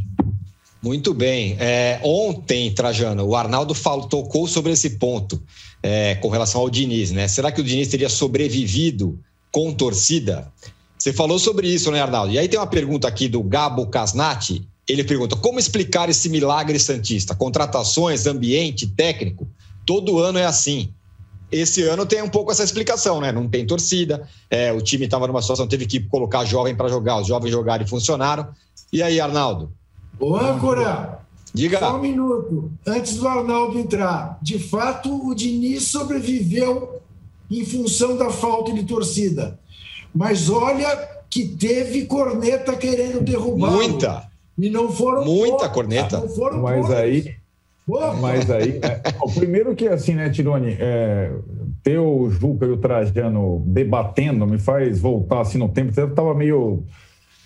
Muito 0.82 1.12
bem. 1.12 1.56
É, 1.58 2.00
ontem, 2.04 2.72
Trajano, 2.72 3.24
o 3.24 3.34
Arnaldo 3.34 3.74
falou, 3.74 4.06
tocou 4.06 4.46
sobre 4.46 4.72
esse 4.72 4.90
ponto 4.90 5.42
é, 5.82 6.14
com 6.16 6.28
relação 6.28 6.60
ao 6.60 6.70
Diniz, 6.70 7.10
né? 7.10 7.26
Será 7.26 7.50
que 7.50 7.60
o 7.60 7.64
Diniz 7.64 7.88
teria 7.88 8.08
sobrevivido 8.08 9.18
com 9.50 9.72
torcida? 9.72 10.52
Você 10.96 11.12
falou 11.12 11.38
sobre 11.38 11.68
isso, 11.68 11.90
né, 11.90 12.00
Arnaldo? 12.00 12.32
E 12.32 12.38
aí 12.38 12.48
tem 12.48 12.58
uma 12.58 12.66
pergunta 12.66 13.08
aqui 13.08 13.28
do 13.28 13.42
Gabo 13.42 13.86
Casnati. 13.86 14.66
Ele 14.88 15.02
pergunta: 15.02 15.36
como 15.36 15.58
explicar 15.58 16.08
esse 16.08 16.28
milagre 16.28 16.78
Santista? 16.78 17.34
Contratações, 17.34 18.26
ambiente, 18.26 18.86
técnico? 18.86 19.48
Todo 19.84 20.18
ano 20.18 20.38
é 20.38 20.44
assim. 20.44 20.92
Esse 21.50 21.82
ano 21.82 22.04
tem 22.04 22.22
um 22.22 22.28
pouco 22.28 22.52
essa 22.52 22.62
explicação, 22.62 23.20
né? 23.20 23.32
Não 23.32 23.48
tem 23.48 23.66
torcida, 23.66 24.28
é, 24.50 24.70
o 24.70 24.82
time 24.82 25.06
estava 25.06 25.26
numa 25.26 25.40
situação, 25.40 25.66
teve 25.66 25.86
que 25.86 25.98
colocar 26.00 26.44
jovem 26.44 26.76
para 26.76 26.88
jogar, 26.88 27.20
os 27.20 27.26
jovens 27.26 27.50
jogaram 27.50 27.84
e 27.84 27.88
funcionaram. 27.88 28.48
E 28.92 29.02
aí, 29.02 29.18
Arnaldo? 29.18 29.72
Ô, 30.18 30.36
âncora, 30.36 31.18
Diga. 31.52 31.78
Só 31.78 31.96
um 31.96 32.00
minuto. 32.00 32.70
Antes 32.86 33.16
do 33.16 33.26
Arnaldo 33.26 33.78
entrar. 33.78 34.38
De 34.42 34.58
fato, 34.58 35.28
o 35.28 35.34
Diniz 35.34 35.84
sobreviveu 35.84 37.00
em 37.50 37.64
função 37.64 38.16
da 38.16 38.30
falta 38.30 38.72
de 38.72 38.84
torcida. 38.84 39.58
Mas 40.14 40.50
olha 40.50 40.88
que 41.30 41.46
teve 41.46 42.06
corneta 42.06 42.76
querendo 42.76 43.20
derrubar. 43.20 43.72
Muita. 43.72 44.28
E 44.58 44.68
não 44.70 44.90
foram. 44.90 45.24
Muita 45.24 45.50
poucas, 45.50 45.72
corneta. 45.72 46.18
Não 46.18 46.28
foram 46.28 46.62
mas 46.62 46.80
poucas. 46.80 46.96
aí. 46.96 47.34
Mas 48.20 48.50
aí. 48.50 48.80
É, 48.82 49.02
o 49.22 49.30
primeiro 49.32 49.74
que, 49.74 49.88
assim, 49.88 50.14
né, 50.14 50.28
Tirone? 50.28 50.76
É, 50.78 51.32
ter 51.82 51.98
o 51.98 52.28
Juca 52.28 52.66
e 52.66 52.70
o 52.70 52.76
Trajano 52.76 53.62
debatendo 53.66 54.46
me 54.46 54.58
faz 54.58 55.00
voltar 55.00 55.40
assim 55.40 55.58
no 55.58 55.68
tempo. 55.68 55.98
Eu 55.98 56.08
estava 56.08 56.34
meio 56.34 56.84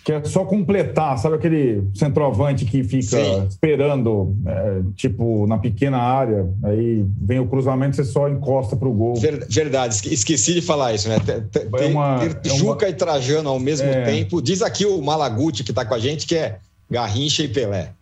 que 0.03 0.11
é 0.11 0.21
só 0.25 0.43
completar, 0.43 1.17
sabe 1.17 1.35
aquele 1.35 1.87
centroavante 1.93 2.65
que 2.65 2.83
fica 2.83 3.23
Sim. 3.23 3.47
esperando, 3.47 4.35
é, 4.45 4.81
tipo, 4.95 5.47
na 5.47 5.57
pequena 5.57 5.97
área, 5.97 6.45
aí 6.63 7.05
vem 7.21 7.39
o 7.39 7.47
cruzamento, 7.47 7.95
você 7.95 8.03
só 8.03 8.27
encosta 8.27 8.75
para 8.75 8.87
o 8.87 8.93
gol. 8.93 9.13
Verdade, 9.49 9.95
esqueci 10.13 10.53
de 10.55 10.61
falar 10.61 10.93
isso, 10.93 11.07
né? 11.07 11.19
Tem, 11.19 11.63
é 11.79 11.85
uma, 11.87 12.19
ter 12.19 12.51
é 12.51 12.53
Juca 12.53 12.85
uma... 12.85 12.91
e 12.91 12.93
Trajano 12.93 13.49
ao 13.49 13.59
mesmo 13.59 13.87
é... 13.87 14.03
tempo. 14.03 14.41
Diz 14.41 14.61
aqui 14.61 14.85
o 14.85 15.01
Malaguti 15.01 15.63
que 15.63 15.71
está 15.71 15.85
com 15.85 15.93
a 15.93 15.99
gente 15.99 16.27
que 16.27 16.35
é 16.35 16.57
Garrincha 16.91 17.43
e 17.43 17.47
Pelé. 17.47 17.93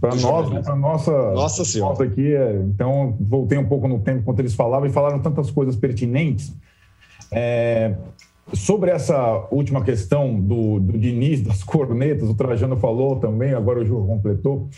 Para 0.00 0.14
nós, 0.14 0.50
né, 0.50 0.62
para 0.62 0.76
nossa, 0.76 1.10
nossa 1.32 1.64
senhora. 1.64 2.04
aqui, 2.04 2.32
é... 2.32 2.62
então 2.64 3.16
voltei 3.20 3.58
um 3.58 3.66
pouco 3.66 3.88
no 3.88 3.98
tempo 3.98 4.20
enquanto 4.20 4.38
eles 4.38 4.54
falavam 4.54 4.86
e 4.88 4.92
falaram 4.92 5.18
tantas 5.18 5.50
coisas 5.50 5.74
pertinentes. 5.74 6.52
É, 7.32 7.92
Sobre 8.52 8.90
essa 8.90 9.48
última 9.50 9.82
questão 9.82 10.38
do, 10.38 10.78
do 10.78 10.98
Diniz, 10.98 11.40
das 11.40 11.64
cornetas, 11.64 12.28
o 12.28 12.34
Trajano 12.34 12.76
falou 12.76 13.16
também, 13.16 13.54
agora 13.54 13.80
o 13.80 13.84
Ju 13.84 14.04
completou. 14.06 14.68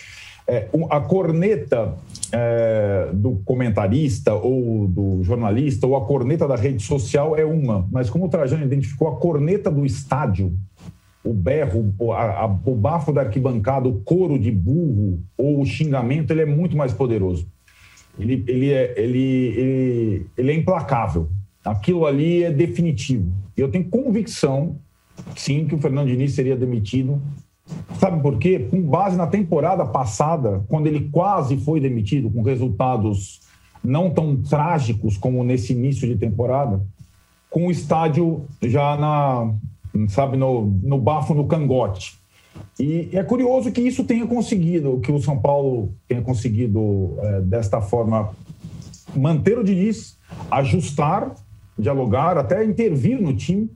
É, 0.49 0.69
a 0.91 1.01
corneta 1.01 1.95
é, 2.31 3.11
do 3.13 3.43
comentarista 3.45 4.33
ou 4.33 4.87
do 4.87 5.21
jornalista 5.25 5.87
ou 5.89 5.97
a 5.97 6.07
corneta 6.07 6.47
da 6.47 6.55
rede 6.55 6.83
social 6.85 7.37
é 7.37 7.45
uma, 7.45 7.89
mas 7.91 8.09
como 8.09 8.27
o 8.27 8.29
Trajano 8.29 8.65
identificou, 8.65 9.09
a 9.09 9.17
corneta 9.17 9.69
do 9.69 9.85
estádio, 9.85 10.57
o 11.25 11.35
berro, 11.35 11.93
a, 12.13 12.45
a, 12.45 12.47
o 12.47 12.75
bafo 12.77 13.13
da 13.13 13.23
arquibancada, 13.23 13.89
o 13.89 14.01
couro 14.03 14.39
de 14.39 14.53
burro 14.53 15.21
ou 15.37 15.61
o 15.61 15.67
xingamento, 15.67 16.33
ele 16.33 16.43
é 16.43 16.47
muito 16.47 16.77
mais 16.77 16.93
poderoso. 16.93 17.49
Ele, 18.19 18.45
ele, 18.47 18.73
é, 18.73 18.95
ele, 18.97 19.19
ele, 19.57 20.27
ele 20.39 20.53
é 20.53 20.55
implacável. 20.55 21.29
Aquilo 21.67 22.07
ali 22.07 22.45
é 22.45 22.51
definitivo. 22.51 23.31
Eu 23.57 23.71
tenho 23.71 23.85
convicção, 23.89 24.77
sim, 25.35 25.67
que 25.67 25.75
o 25.75 25.79
Fernando 25.79 26.09
Diniz 26.09 26.33
seria 26.33 26.57
demitido. 26.57 27.21
Sabe 27.99 28.23
por 28.23 28.39
quê? 28.39 28.69
Com 28.71 28.81
base 28.83 29.17
na 29.17 29.27
temporada 29.27 29.85
passada, 29.85 30.65
quando 30.69 30.87
ele 30.87 31.09
quase 31.11 31.57
foi 31.57 31.81
demitido, 31.81 32.31
com 32.31 32.43
resultados 32.43 33.41
não 33.83 34.11
tão 34.11 34.37
trágicos 34.37 35.17
como 35.17 35.43
nesse 35.43 35.73
início 35.73 36.07
de 36.07 36.17
temporada, 36.17 36.81
com 37.51 37.67
o 37.67 37.71
estádio 37.71 38.45
já 38.63 38.97
na, 38.97 39.53
sabe, 40.09 40.37
no, 40.37 40.67
no 40.83 40.99
bafo, 40.99 41.35
no 41.35 41.47
cangote. 41.47 42.19
E 42.79 43.09
é 43.13 43.23
curioso 43.23 43.73
que 43.73 43.81
isso 43.81 44.05
tenha 44.05 44.27
conseguido, 44.27 45.01
que 45.01 45.11
o 45.11 45.21
São 45.21 45.39
Paulo 45.39 45.93
tenha 46.07 46.23
conseguido, 46.23 47.15
é, 47.19 47.41
desta 47.41 47.81
forma, 47.81 48.31
manter 49.15 49.59
o 49.59 49.65
Diniz, 49.65 50.17
ajustar 50.51 51.35
dialogar, 51.79 52.39
até 52.39 52.65
intervir 52.65 53.21
no 53.21 53.35
time. 53.35 53.71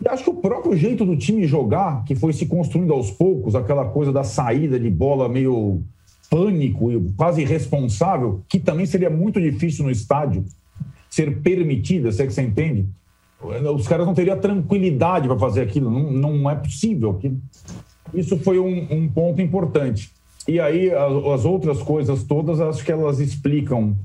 E 0.00 0.08
acho 0.08 0.24
que 0.24 0.30
o 0.30 0.34
próprio 0.34 0.76
jeito 0.76 1.04
do 1.04 1.16
time 1.16 1.46
jogar, 1.46 2.04
que 2.04 2.14
foi 2.14 2.32
se 2.32 2.46
construindo 2.46 2.92
aos 2.92 3.10
poucos, 3.10 3.54
aquela 3.54 3.84
coisa 3.86 4.12
da 4.12 4.22
saída 4.22 4.78
de 4.78 4.88
bola 4.88 5.28
meio 5.28 5.82
pânico 6.30 6.92
e 6.92 7.12
quase 7.16 7.42
irresponsável, 7.42 8.42
que 8.48 8.60
também 8.60 8.86
seria 8.86 9.10
muito 9.10 9.40
difícil 9.40 9.84
no 9.84 9.90
estádio 9.90 10.44
ser 11.10 11.40
permitida, 11.40 12.12
se 12.12 12.22
é 12.22 12.26
que 12.26 12.32
você 12.32 12.42
entende. 12.42 12.86
Os 13.74 13.88
caras 13.88 14.06
não 14.06 14.14
teriam 14.14 14.38
tranquilidade 14.38 15.26
para 15.26 15.38
fazer 15.38 15.62
aquilo, 15.62 15.90
não, 15.90 16.10
não 16.10 16.50
é 16.50 16.54
possível. 16.54 17.18
Isso 18.12 18.36
foi 18.38 18.58
um, 18.58 18.86
um 18.90 19.08
ponto 19.08 19.40
importante. 19.40 20.10
E 20.46 20.58
aí, 20.58 20.90
as 20.90 21.44
outras 21.44 21.82
coisas 21.82 22.24
todas, 22.24 22.60
acho 22.60 22.84
que 22.84 22.90
elas 22.90 23.20
explicam 23.20 23.96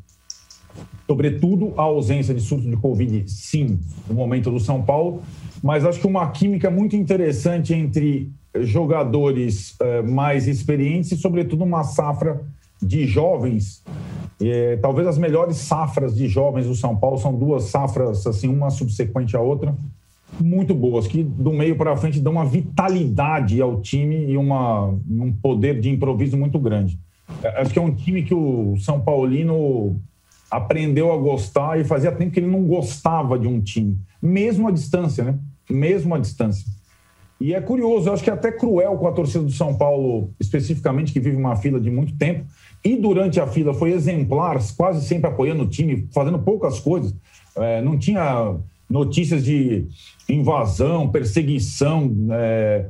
sobretudo 1.07 1.73
a 1.77 1.83
ausência 1.83 2.33
de 2.33 2.41
surto 2.41 2.69
de 2.69 2.77
Covid, 2.77 3.29
sim, 3.29 3.79
no 4.07 4.15
momento 4.15 4.49
do 4.49 4.59
São 4.59 4.81
Paulo, 4.81 5.21
mas 5.61 5.85
acho 5.85 5.99
que 5.99 6.07
uma 6.07 6.29
química 6.31 6.69
muito 6.69 6.95
interessante 6.95 7.73
entre 7.73 8.31
jogadores 8.61 9.75
uh, 9.79 10.09
mais 10.09 10.47
experientes 10.47 11.11
e, 11.11 11.17
sobretudo, 11.17 11.63
uma 11.63 11.83
safra 11.83 12.41
de 12.81 13.05
jovens. 13.05 13.83
É, 14.41 14.77
talvez 14.77 15.07
as 15.07 15.17
melhores 15.17 15.57
safras 15.57 16.15
de 16.15 16.27
jovens 16.27 16.67
do 16.67 16.75
São 16.75 16.95
Paulo 16.95 17.17
são 17.17 17.33
duas 17.33 17.65
safras, 17.65 18.27
assim, 18.27 18.47
uma 18.47 18.69
subsequente 18.69 19.37
à 19.37 19.39
outra, 19.39 19.75
muito 20.39 20.73
boas, 20.73 21.07
que 21.07 21.23
do 21.23 21.53
meio 21.53 21.75
para 21.75 21.95
frente 21.95 22.19
dão 22.19 22.33
uma 22.33 22.45
vitalidade 22.45 23.61
ao 23.61 23.79
time 23.79 24.31
e 24.31 24.37
uma, 24.37 24.87
um 25.09 25.31
poder 25.31 25.79
de 25.79 25.89
improviso 25.89 26.37
muito 26.37 26.59
grande. 26.59 26.99
Acho 27.55 27.71
que 27.71 27.79
é 27.79 27.81
um 27.81 27.93
time 27.93 28.23
que 28.23 28.33
o 28.33 28.75
São 28.79 28.99
Paulino 28.99 29.99
aprendeu 30.53 31.11
a 31.11 31.17
gostar 31.17 31.79
e 31.79 31.83
fazia 31.83 32.11
tempo 32.11 32.31
que 32.31 32.39
ele 32.39 32.47
não 32.47 32.63
gostava 32.63 33.39
de 33.39 33.47
um 33.47 33.59
time, 33.59 33.97
mesmo 34.21 34.67
à 34.67 34.71
distância, 34.71 35.23
né? 35.23 35.39
Mesmo 35.67 36.13
à 36.13 36.19
distância. 36.19 36.65
E 37.41 37.53
é 37.55 37.59
curioso, 37.59 38.07
eu 38.07 38.13
acho 38.13 38.23
que 38.23 38.29
é 38.29 38.33
até 38.33 38.51
cruel 38.51 38.95
com 38.97 39.07
a 39.07 39.11
torcida 39.11 39.43
do 39.43 39.51
São 39.51 39.75
Paulo, 39.75 40.29
especificamente, 40.39 41.11
que 41.11 41.19
vive 41.19 41.35
uma 41.35 41.55
fila 41.55 41.79
de 41.79 41.89
muito 41.89 42.15
tempo, 42.15 42.45
e 42.85 42.95
durante 42.95 43.39
a 43.39 43.47
fila 43.47 43.73
foi 43.73 43.93
exemplar, 43.93 44.59
quase 44.77 45.05
sempre 45.05 45.27
apoiando 45.27 45.63
o 45.63 45.67
time, 45.67 46.07
fazendo 46.13 46.37
poucas 46.37 46.79
coisas. 46.79 47.15
É, 47.57 47.81
não 47.81 47.97
tinha 47.97 48.55
notícias 48.89 49.43
de 49.43 49.87
invasão, 50.29 51.09
perseguição. 51.09 52.13
É, 52.31 52.85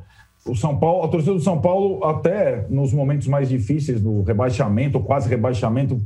o 0.46 0.56
São 0.56 0.78
Paulo, 0.78 1.06
a 1.06 1.08
torcida 1.08 1.34
do 1.34 1.40
São 1.40 1.62
Paulo, 1.62 2.04
até 2.04 2.68
nos 2.70 2.92
momentos 2.92 3.28
mais 3.28 3.48
difíceis 3.48 4.02
do 4.02 4.22
rebaixamento, 4.24 5.00
quase 5.00 5.30
rebaixamento, 5.30 6.02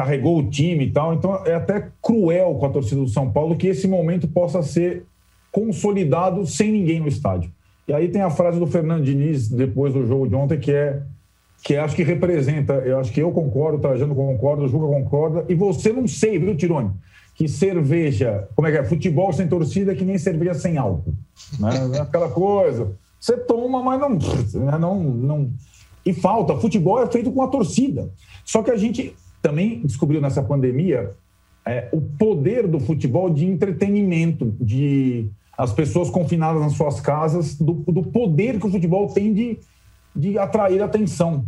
carregou 0.00 0.38
o 0.38 0.48
time 0.48 0.86
e 0.86 0.90
tal. 0.90 1.12
Então 1.12 1.44
é 1.44 1.54
até 1.54 1.88
cruel 2.00 2.54
com 2.54 2.64
a 2.64 2.70
torcida 2.70 3.02
do 3.02 3.08
São 3.08 3.30
Paulo 3.30 3.54
que 3.54 3.66
esse 3.66 3.86
momento 3.86 4.26
possa 4.26 4.62
ser 4.62 5.04
consolidado 5.52 6.46
sem 6.46 6.72
ninguém 6.72 7.00
no 7.00 7.08
estádio. 7.08 7.50
E 7.86 7.92
aí 7.92 8.08
tem 8.08 8.22
a 8.22 8.30
frase 8.30 8.58
do 8.58 8.66
Fernando 8.66 9.04
Diniz 9.04 9.48
depois 9.48 9.92
do 9.92 10.06
jogo 10.06 10.26
de 10.26 10.34
ontem 10.34 10.58
que 10.58 10.72
é 10.72 11.02
que 11.62 11.76
acho 11.76 11.94
que 11.94 12.02
representa, 12.02 12.72
eu 12.72 12.98
acho 12.98 13.12
que 13.12 13.20
eu 13.20 13.30
concordo, 13.32 13.76
o 13.76 13.80
Trajano 13.82 14.14
concorda, 14.14 14.62
o 14.62 14.68
Juca 14.68 14.86
concorda, 14.86 15.44
e 15.46 15.54
você 15.54 15.92
não 15.92 16.08
sei, 16.08 16.38
viu, 16.38 16.56
Tirone? 16.56 16.90
Que 17.34 17.46
cerveja, 17.46 18.48
como 18.56 18.66
é 18.66 18.72
que 18.72 18.78
é? 18.78 18.84
Futebol 18.84 19.30
sem 19.34 19.46
torcida 19.46 19.92
é 19.92 19.94
que 19.94 20.02
nem 20.02 20.16
cerveja 20.16 20.54
sem 20.54 20.78
álcool. 20.78 21.12
Né? 21.58 21.98
É 21.98 22.00
aquela 22.00 22.30
coisa. 22.30 22.92
Você 23.20 23.36
toma, 23.36 23.82
mas 23.82 24.00
não, 24.00 24.08
né? 24.08 24.78
não, 24.78 24.98
não. 25.02 25.50
E 26.06 26.14
falta. 26.14 26.56
Futebol 26.56 27.02
é 27.02 27.06
feito 27.06 27.30
com 27.30 27.42
a 27.42 27.48
torcida. 27.48 28.10
Só 28.42 28.62
que 28.62 28.70
a 28.70 28.76
gente 28.76 29.14
também 29.42 29.80
descobriu 29.82 30.20
nessa 30.20 30.42
pandemia 30.42 31.10
é, 31.66 31.88
o 31.92 32.00
poder 32.00 32.66
do 32.66 32.80
futebol 32.80 33.30
de 33.30 33.46
entretenimento, 33.46 34.54
de 34.60 35.30
as 35.56 35.72
pessoas 35.72 36.08
confinadas 36.08 36.62
nas 36.62 36.72
suas 36.72 37.00
casas, 37.00 37.54
do, 37.54 37.74
do 37.74 38.02
poder 38.02 38.58
que 38.58 38.66
o 38.66 38.70
futebol 38.70 39.08
tem 39.08 39.32
de, 39.32 39.58
de 40.16 40.38
atrair 40.38 40.82
atenção. 40.82 41.44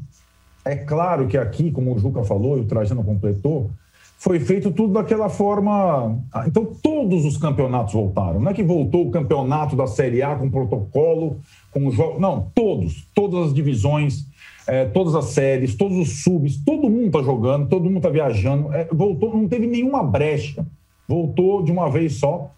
É 0.64 0.76
claro 0.76 1.26
que 1.26 1.36
aqui, 1.36 1.70
como 1.70 1.94
o 1.94 1.98
Juca 1.98 2.22
falou 2.22 2.58
e 2.58 2.60
o 2.60 2.64
Trajano 2.64 3.02
completou, 3.02 3.70
foi 4.18 4.38
feito 4.38 4.70
tudo 4.70 4.92
daquela 4.92 5.28
forma. 5.28 6.16
Ah, 6.32 6.44
então, 6.46 6.64
todos 6.64 7.24
os 7.24 7.36
campeonatos 7.36 7.94
voltaram. 7.94 8.38
Não 8.38 8.50
é 8.52 8.54
que 8.54 8.62
voltou 8.62 9.08
o 9.08 9.10
campeonato 9.10 9.74
da 9.74 9.88
Série 9.88 10.22
A 10.22 10.36
com 10.36 10.48
protocolo, 10.48 11.40
com 11.72 11.90
jogo. 11.90 12.20
Não, 12.20 12.48
todos, 12.54 13.08
todas 13.12 13.48
as 13.48 13.54
divisões, 13.54 14.26
é, 14.72 14.86
todas 14.86 15.14
as 15.14 15.26
séries, 15.26 15.74
todos 15.74 15.98
os 15.98 16.22
subs, 16.22 16.56
todo 16.64 16.88
mundo 16.88 17.08
está 17.08 17.22
jogando, 17.22 17.68
todo 17.68 17.84
mundo 17.84 17.98
está 17.98 18.08
viajando. 18.08 18.72
É, 18.72 18.88
voltou, 18.90 19.36
não 19.36 19.46
teve 19.46 19.66
nenhuma 19.66 20.02
brecha. 20.02 20.66
Voltou 21.06 21.62
de 21.62 21.70
uma 21.70 21.90
vez 21.90 22.14
só 22.14 22.50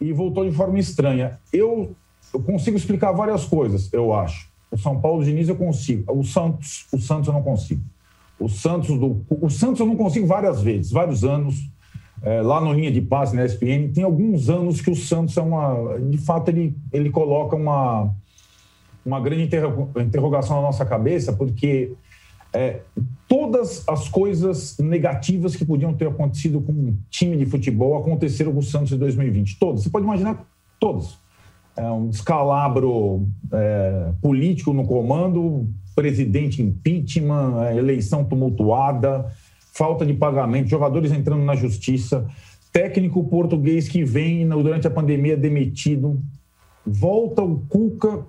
e 0.00 0.12
voltou 0.12 0.44
de 0.44 0.50
forma 0.50 0.76
estranha. 0.80 1.38
Eu, 1.52 1.94
eu 2.34 2.40
consigo 2.40 2.76
explicar 2.76 3.12
várias 3.12 3.44
coisas, 3.44 3.92
eu 3.92 4.12
acho. 4.12 4.48
O 4.72 4.76
São 4.76 5.00
Paulo 5.00 5.22
Diniz 5.22 5.48
eu 5.48 5.54
consigo. 5.54 6.12
O 6.12 6.24
Santos, 6.24 6.84
o 6.92 6.98
Santos 6.98 7.28
eu 7.28 7.34
não 7.34 7.42
consigo. 7.44 7.80
O 8.40 8.48
Santos 8.48 8.98
do, 8.98 9.24
o 9.30 9.48
Santos 9.48 9.78
eu 9.78 9.86
não 9.86 9.94
consigo 9.94 10.26
várias 10.26 10.60
vezes, 10.60 10.90
vários 10.90 11.22
anos. 11.22 11.70
É, 12.24 12.42
lá 12.42 12.60
no 12.60 12.72
linha 12.72 12.90
de 12.90 13.00
passe 13.00 13.36
na 13.36 13.44
ESPN 13.44 13.92
tem 13.94 14.02
alguns 14.02 14.50
anos 14.50 14.80
que 14.80 14.90
o 14.90 14.96
Santos 14.96 15.36
é 15.36 15.42
uma, 15.42 15.96
de 16.10 16.18
fato 16.18 16.48
ele 16.48 16.76
ele 16.92 17.10
coloca 17.10 17.54
uma 17.54 18.10
uma 19.06 19.20
grande 19.20 19.44
interrogação 19.44 20.56
na 20.56 20.62
nossa 20.62 20.84
cabeça, 20.84 21.32
porque 21.32 21.92
é, 22.52 22.80
todas 23.28 23.86
as 23.88 24.08
coisas 24.08 24.76
negativas 24.78 25.54
que 25.54 25.64
podiam 25.64 25.94
ter 25.94 26.08
acontecido 26.08 26.60
com 26.60 26.72
um 26.72 26.96
time 27.08 27.36
de 27.36 27.46
futebol 27.46 27.96
aconteceram 27.96 28.52
com 28.52 28.58
o 28.58 28.62
Santos 28.62 28.92
em 28.92 28.98
2020. 28.98 29.58
Todas. 29.58 29.82
Você 29.82 29.90
pode 29.90 30.04
imaginar 30.04 30.44
todas. 30.80 31.18
É 31.76 31.88
um 31.88 32.08
descalabro 32.08 33.28
é, 33.52 34.12
político 34.20 34.72
no 34.72 34.84
comando, 34.86 35.68
presidente 35.94 36.62
impeachment, 36.62 37.62
é, 37.64 37.76
eleição 37.76 38.24
tumultuada, 38.24 39.26
falta 39.72 40.04
de 40.04 40.14
pagamento, 40.14 40.68
jogadores 40.68 41.12
entrando 41.12 41.44
na 41.44 41.54
justiça, 41.54 42.26
técnico 42.72 43.22
português 43.24 43.88
que 43.88 44.02
vem 44.02 44.48
durante 44.48 44.86
a 44.86 44.90
pandemia 44.90 45.36
demitido, 45.36 46.20
volta 46.84 47.42
o 47.42 47.58
Cuca 47.68 48.24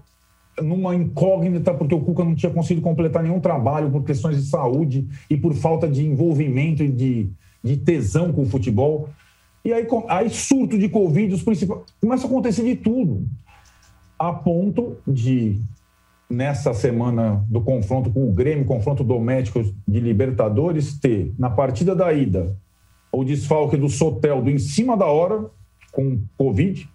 numa 0.61 0.95
incógnita, 0.95 1.73
porque 1.73 1.93
o 1.93 2.01
Cuca 2.01 2.23
não 2.23 2.35
tinha 2.35 2.51
conseguido 2.51 2.81
completar 2.81 3.23
nenhum 3.23 3.39
trabalho 3.39 3.89
por 3.91 4.03
questões 4.03 4.37
de 4.37 4.49
saúde 4.49 5.07
e 5.29 5.37
por 5.37 5.53
falta 5.53 5.87
de 5.87 6.05
envolvimento 6.05 6.83
e 6.83 6.91
de, 6.91 7.29
de 7.63 7.77
tesão 7.77 8.31
com 8.31 8.43
o 8.43 8.45
futebol. 8.47 9.09
E 9.63 9.73
aí, 9.73 9.85
aí 10.07 10.29
surto 10.29 10.77
de 10.77 10.89
Covid, 10.89 11.33
os 11.33 11.43
principais. 11.43 11.81
Começa 11.99 12.25
a 12.25 12.29
acontecer 12.29 12.63
de 12.63 12.75
tudo. 12.75 13.27
A 14.17 14.33
ponto 14.33 14.97
de, 15.07 15.61
nessa 16.29 16.73
semana 16.73 17.45
do 17.47 17.61
confronto 17.61 18.09
com 18.09 18.27
o 18.27 18.31
Grêmio, 18.31 18.65
confronto 18.65 19.03
doméstico 19.03 19.61
de 19.87 19.99
Libertadores, 19.99 20.97
ter 20.99 21.33
na 21.37 21.49
partida 21.49 21.95
da 21.95 22.11
ida 22.11 22.55
o 23.11 23.23
desfalque 23.23 23.77
do 23.77 23.89
Soteldo 23.89 24.49
em 24.49 24.57
cima 24.57 24.97
da 24.97 25.05
hora, 25.05 25.45
com 25.91 26.19
Covid, 26.37 26.89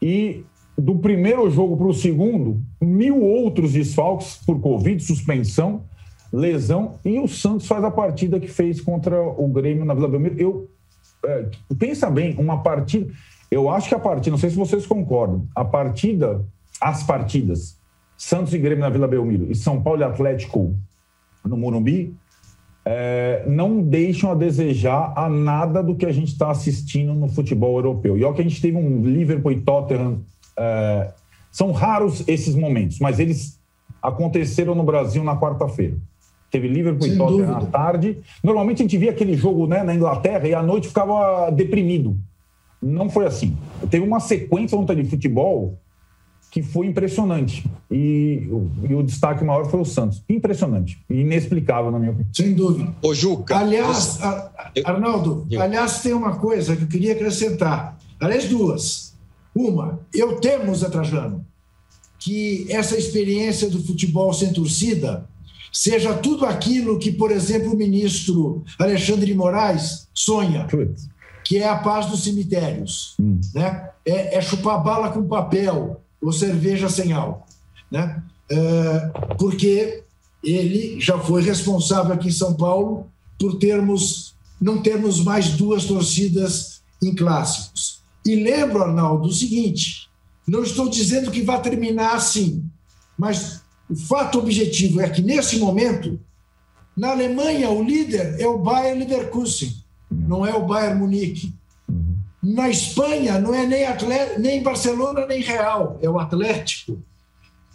e 0.00 0.44
do 0.78 0.96
primeiro 0.96 1.48
jogo 1.50 1.76
para 1.76 1.86
o 1.86 1.94
segundo, 1.94 2.60
mil 2.80 3.22
outros 3.22 3.72
desfalques 3.72 4.36
por 4.44 4.60
Covid, 4.60 5.02
suspensão, 5.02 5.84
lesão, 6.32 6.96
e 7.04 7.18
o 7.18 7.26
Santos 7.26 7.66
faz 7.66 7.82
a 7.82 7.90
partida 7.90 8.38
que 8.38 8.48
fez 8.48 8.80
contra 8.80 9.20
o 9.20 9.48
Grêmio 9.48 9.84
na 9.84 9.94
Vila 9.94 10.08
Belmiro. 10.08 10.38
Eu, 10.38 10.70
é, 11.24 11.46
pensa 11.78 12.10
bem, 12.10 12.34
uma 12.38 12.62
partida. 12.62 13.10
Eu 13.50 13.70
acho 13.70 13.88
que 13.88 13.94
a 13.94 13.98
partida, 13.98 14.32
não 14.32 14.38
sei 14.38 14.50
se 14.50 14.56
vocês 14.56 14.86
concordam, 14.86 15.46
a 15.54 15.64
partida, 15.64 16.44
as 16.80 17.02
partidas, 17.02 17.78
Santos 18.16 18.52
e 18.52 18.58
Grêmio 18.58 18.80
na 18.80 18.90
Vila 18.90 19.08
Belmiro 19.08 19.50
e 19.50 19.54
São 19.54 19.82
Paulo 19.82 20.00
e 20.00 20.04
Atlético 20.04 20.74
no 21.44 21.56
Morumbi, 21.56 22.14
é, 22.84 23.44
não 23.48 23.82
deixam 23.82 24.30
a 24.30 24.34
desejar 24.34 25.12
a 25.16 25.28
nada 25.28 25.82
do 25.82 25.96
que 25.96 26.06
a 26.06 26.12
gente 26.12 26.28
está 26.28 26.50
assistindo 26.50 27.14
no 27.14 27.28
futebol 27.28 27.76
europeu. 27.76 28.16
E 28.16 28.24
olha 28.24 28.34
que 28.34 28.40
a 28.42 28.44
gente 28.44 28.60
teve 28.60 28.76
um 28.76 29.02
Liverpool 29.02 29.52
e 29.52 29.60
Tottenham 29.60 30.20
é, 30.58 31.12
são 31.50 31.72
raros 31.72 32.22
esses 32.26 32.54
momentos, 32.54 32.98
mas 32.98 33.18
eles 33.18 33.60
aconteceram 34.02 34.74
no 34.74 34.84
Brasil 34.84 35.24
na 35.24 35.36
quarta-feira. 35.36 35.96
Teve 36.50 36.68
Liverpool 36.68 37.06
e 37.06 37.16
Tottenham 37.16 37.56
à 37.56 37.66
tarde. 37.66 38.18
Normalmente 38.42 38.80
a 38.80 38.84
gente 38.84 38.96
via 38.96 39.10
aquele 39.10 39.36
jogo 39.36 39.66
né, 39.66 39.82
na 39.82 39.94
Inglaterra 39.94 40.46
e 40.46 40.54
à 40.54 40.62
noite 40.62 40.88
ficava 40.88 41.50
deprimido. 41.50 42.16
Não 42.80 43.10
foi 43.10 43.26
assim. 43.26 43.56
Teve 43.90 44.06
uma 44.06 44.20
sequência 44.20 44.78
ontem 44.78 44.96
de 44.96 45.04
futebol 45.08 45.78
que 46.50 46.62
foi 46.62 46.86
impressionante. 46.86 47.68
E, 47.90 48.48
e, 48.88 48.94
o 48.94 49.02
destaque 49.02 49.44
maior 49.44 49.66
foi 49.66 49.80
o 49.80 49.84
Santos. 49.84 50.22
Impressionante. 50.28 50.98
Inexplicável, 51.10 51.90
na 51.90 51.98
minha 51.98 52.12
opinião. 52.12 52.32
Sem 52.32 52.54
dúvida. 52.54 52.94
Ô, 53.02 53.12
Juca. 53.12 53.56
Aliás, 53.56 53.96
você... 53.96 54.82
Arnaldo, 54.84 55.46
Eu... 55.50 55.60
aliás, 55.60 56.00
tem 56.00 56.14
uma 56.14 56.36
coisa 56.36 56.76
que 56.76 56.84
eu 56.84 56.88
queria 56.88 57.12
acrescentar. 57.12 57.98
Aliás, 58.20 58.48
duas. 58.48 59.15
Uma, 59.56 60.00
eu 60.12 60.38
temo, 60.38 60.74
Zé 60.74 60.90
Trajano, 60.90 61.42
que 62.18 62.66
essa 62.68 62.94
experiência 62.94 63.70
do 63.70 63.82
futebol 63.82 64.30
sem 64.34 64.52
torcida 64.52 65.26
seja 65.72 66.12
tudo 66.12 66.44
aquilo 66.44 66.98
que, 66.98 67.10
por 67.10 67.30
exemplo, 67.30 67.72
o 67.72 67.76
ministro 67.76 68.62
Alexandre 68.78 69.24
de 69.24 69.34
Moraes 69.34 70.08
sonha, 70.14 70.66
que 71.42 71.56
é 71.56 71.66
a 71.66 71.78
paz 71.78 72.04
dos 72.04 72.22
cemitérios. 72.22 73.14
Hum. 73.18 73.40
Né? 73.54 73.88
É, 74.04 74.36
é, 74.36 74.40
chupar 74.42 74.82
bala 74.82 75.10
com 75.10 75.26
papel 75.26 76.02
ou 76.20 76.32
cerveja 76.32 76.90
sem 76.90 77.12
álcool. 77.12 77.46
Né? 77.90 78.22
É, 78.50 79.10
porque 79.38 80.02
ele 80.44 81.00
já 81.00 81.18
foi 81.18 81.42
responsável 81.42 82.12
aqui 82.12 82.28
em 82.28 82.32
São 82.32 82.52
Paulo 82.54 83.06
por 83.38 83.58
termos 83.58 84.34
não 84.60 84.82
termos 84.82 85.22
mais 85.22 85.50
duas 85.50 85.84
torcidas 85.84 86.80
em 87.02 87.14
clássicos. 87.14 87.95
E 88.26 88.34
lembro, 88.34 88.82
Arnaldo, 88.82 89.28
o 89.28 89.32
seguinte: 89.32 90.08
não 90.46 90.62
estou 90.62 90.88
dizendo 90.88 91.30
que 91.30 91.42
vai 91.42 91.60
terminar 91.62 92.14
assim, 92.14 92.64
mas 93.16 93.62
o 93.88 93.94
fato 93.94 94.38
objetivo 94.38 95.00
é 95.00 95.08
que, 95.08 95.22
nesse 95.22 95.58
momento, 95.58 96.18
na 96.96 97.10
Alemanha, 97.10 97.70
o 97.70 97.82
líder 97.82 98.40
é 98.40 98.46
o 98.46 98.58
Bayern 98.58 99.04
Leverkusen, 99.04 99.72
não 100.10 100.44
é 100.44 100.54
o 100.54 100.66
Bayern 100.66 100.98
Munique. 100.98 101.54
Na 102.42 102.68
Espanha, 102.68 103.38
não 103.38 103.54
é 103.54 103.66
nem, 103.66 103.84
Atlético, 103.86 104.40
nem 104.40 104.62
Barcelona 104.62 105.26
nem 105.26 105.40
Real, 105.40 105.98
é 106.02 106.08
o 106.08 106.18
Atlético. 106.18 107.02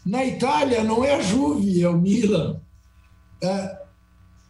Na 0.05 0.25
Itália, 0.25 0.83
não 0.83 1.03
é 1.03 1.15
a 1.15 1.21
Juve, 1.21 1.83
é 1.83 1.89
o 1.89 1.97
Milan. 1.97 2.59
É, 3.41 3.81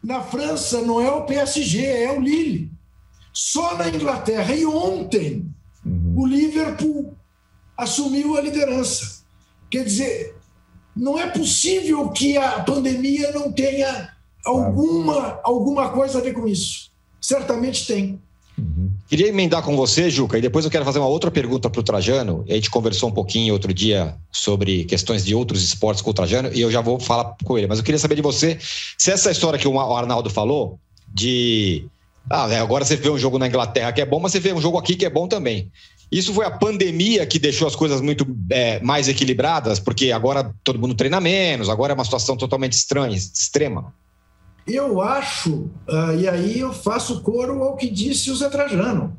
na 0.03 0.21
França, 0.21 0.81
não 0.81 0.99
é 0.99 1.11
o 1.11 1.25
PSG, 1.25 1.85
é 1.85 2.11
o 2.11 2.21
Lille. 2.21 2.71
Só 3.33 3.77
na 3.77 3.89
Inglaterra. 3.89 4.53
E 4.55 4.65
ontem. 4.65 5.51
O 6.15 6.25
Liverpool 6.25 7.13
assumiu 7.77 8.37
a 8.37 8.41
liderança. 8.41 9.21
Quer 9.69 9.83
dizer, 9.85 10.35
não 10.95 11.17
é 11.17 11.27
possível 11.29 12.09
que 12.09 12.37
a 12.37 12.59
pandemia 12.59 13.31
não 13.31 13.51
tenha 13.51 14.09
alguma, 14.45 15.39
alguma 15.43 15.89
coisa 15.89 16.19
a 16.19 16.21
ver 16.21 16.33
com 16.33 16.47
isso. 16.47 16.91
Certamente 17.19 17.85
tem. 17.85 18.19
Uhum. 18.57 18.91
Queria 19.07 19.27
emendar 19.27 19.63
com 19.63 19.75
você, 19.75 20.09
Juca, 20.09 20.37
e 20.37 20.41
depois 20.41 20.65
eu 20.65 20.71
quero 20.71 20.85
fazer 20.85 20.99
uma 20.99 21.07
outra 21.07 21.31
pergunta 21.31 21.69
para 21.69 21.79
o 21.79 21.83
Trajano. 21.83 22.45
A 22.47 22.53
gente 22.53 22.69
conversou 22.69 23.09
um 23.09 23.11
pouquinho 23.11 23.53
outro 23.53 23.73
dia 23.73 24.15
sobre 24.31 24.83
questões 24.85 25.23
de 25.23 25.33
outros 25.33 25.63
esportes 25.63 26.01
com 26.01 26.11
o 26.11 26.13
Trajano 26.13 26.49
e 26.53 26.61
eu 26.61 26.71
já 26.71 26.81
vou 26.81 26.99
falar 26.99 27.35
com 27.43 27.57
ele. 27.57 27.67
Mas 27.67 27.79
eu 27.79 27.83
queria 27.83 27.99
saber 27.99 28.15
de 28.15 28.21
você 28.21 28.57
se 28.97 29.11
essa 29.11 29.31
história 29.31 29.57
que 29.57 29.67
o 29.67 29.79
Arnaldo 29.79 30.29
falou 30.29 30.79
de. 31.07 31.85
Ah, 32.29 32.47
né, 32.47 32.59
agora 32.59 32.85
você 32.85 32.95
vê 32.95 33.09
um 33.09 33.17
jogo 33.17 33.39
na 33.39 33.47
Inglaterra 33.47 33.91
que 33.91 34.01
é 34.01 34.05
bom, 34.05 34.19
mas 34.19 34.31
você 34.31 34.39
vê 34.39 34.53
um 34.53 34.61
jogo 34.61 34.77
aqui 34.77 34.95
que 34.95 35.05
é 35.05 35.09
bom 35.09 35.27
também. 35.27 35.71
Isso 36.11 36.33
foi 36.33 36.45
a 36.45 36.51
pandemia 36.51 37.25
que 37.25 37.39
deixou 37.39 37.67
as 37.67 37.75
coisas 37.75 38.01
muito 38.01 38.27
é, 38.49 38.81
mais 38.81 39.07
equilibradas, 39.07 39.79
porque 39.79 40.11
agora 40.11 40.53
todo 40.63 40.77
mundo 40.77 40.93
treina 40.93 41.21
menos, 41.21 41.69
agora 41.69 41.93
é 41.93 41.95
uma 41.95 42.03
situação 42.03 42.35
totalmente 42.35 42.73
estranha, 42.73 43.15
extrema. 43.15 43.93
Eu 44.67 45.01
acho, 45.01 45.69
uh, 45.89 46.19
e 46.19 46.27
aí 46.27 46.59
eu 46.59 46.73
faço 46.73 47.21
coro 47.21 47.63
ao 47.63 47.75
que 47.75 47.89
disse 47.89 48.29
o 48.29 48.35
Zé 48.35 48.49
Trajano. 48.49 49.17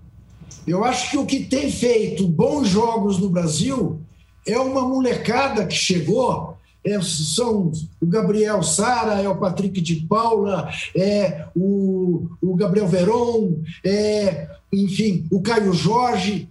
Eu 0.67 0.85
acho 0.85 1.11
que 1.11 1.17
o 1.17 1.27
que 1.27 1.45
tem 1.45 1.71
feito 1.71 2.29
bons 2.29 2.69
jogos 2.69 3.19
no 3.19 3.29
Brasil 3.29 4.01
é 4.47 4.59
uma 4.59 4.83
molecada 4.83 5.67
que 5.67 5.75
chegou. 5.75 6.57
É, 6.85 7.01
são 7.01 7.71
o 8.01 8.07
Gabriel 8.07 8.61
Sara, 8.63 9.21
é 9.21 9.29
o 9.29 9.39
Patrick 9.39 9.81
de 9.81 9.97
Paula, 10.07 10.69
é 10.97 11.47
o, 11.55 12.29
o 12.41 12.57
Gabriel 12.57 12.89
Veron, 12.89 13.61
é, 13.85 14.49
enfim, 14.73 15.25
o 15.31 15.41
Caio 15.41 15.73
Jorge. 15.73 16.49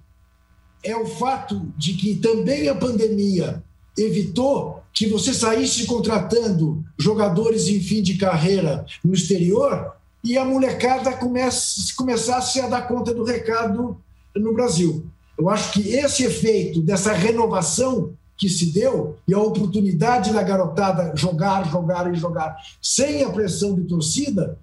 É 0.83 0.95
o 0.95 1.05
fato 1.05 1.71
de 1.77 1.93
que 1.93 2.15
também 2.15 2.67
a 2.67 2.75
pandemia 2.75 3.63
evitou 3.97 4.81
que 4.93 5.07
você 5.07 5.33
saísse 5.33 5.85
contratando 5.85 6.83
jogadores 6.97 7.67
em 7.67 7.79
fim 7.79 8.01
de 8.01 8.17
carreira 8.17 8.85
no 9.03 9.13
exterior 9.13 9.93
e 10.23 10.37
a 10.37 10.45
molecada 10.45 11.13
comece, 11.13 11.95
começasse 11.95 12.59
a 12.59 12.67
dar 12.67 12.87
conta 12.87 13.13
do 13.13 13.23
recado 13.23 13.97
no 14.35 14.53
Brasil. 14.53 15.05
Eu 15.37 15.49
acho 15.49 15.73
que 15.73 15.89
esse 15.93 16.23
efeito 16.23 16.81
dessa 16.81 17.13
renovação 17.13 18.13
que 18.37 18.49
se 18.49 18.67
deu 18.71 19.17
e 19.27 19.33
a 19.33 19.39
oportunidade 19.39 20.33
da 20.33 20.43
garotada 20.43 21.13
jogar, 21.15 21.69
jogar 21.69 22.11
e 22.11 22.15
jogar 22.15 22.55
sem 22.81 23.23
a 23.23 23.29
pressão 23.29 23.75
de 23.75 23.83
torcida 23.83 24.57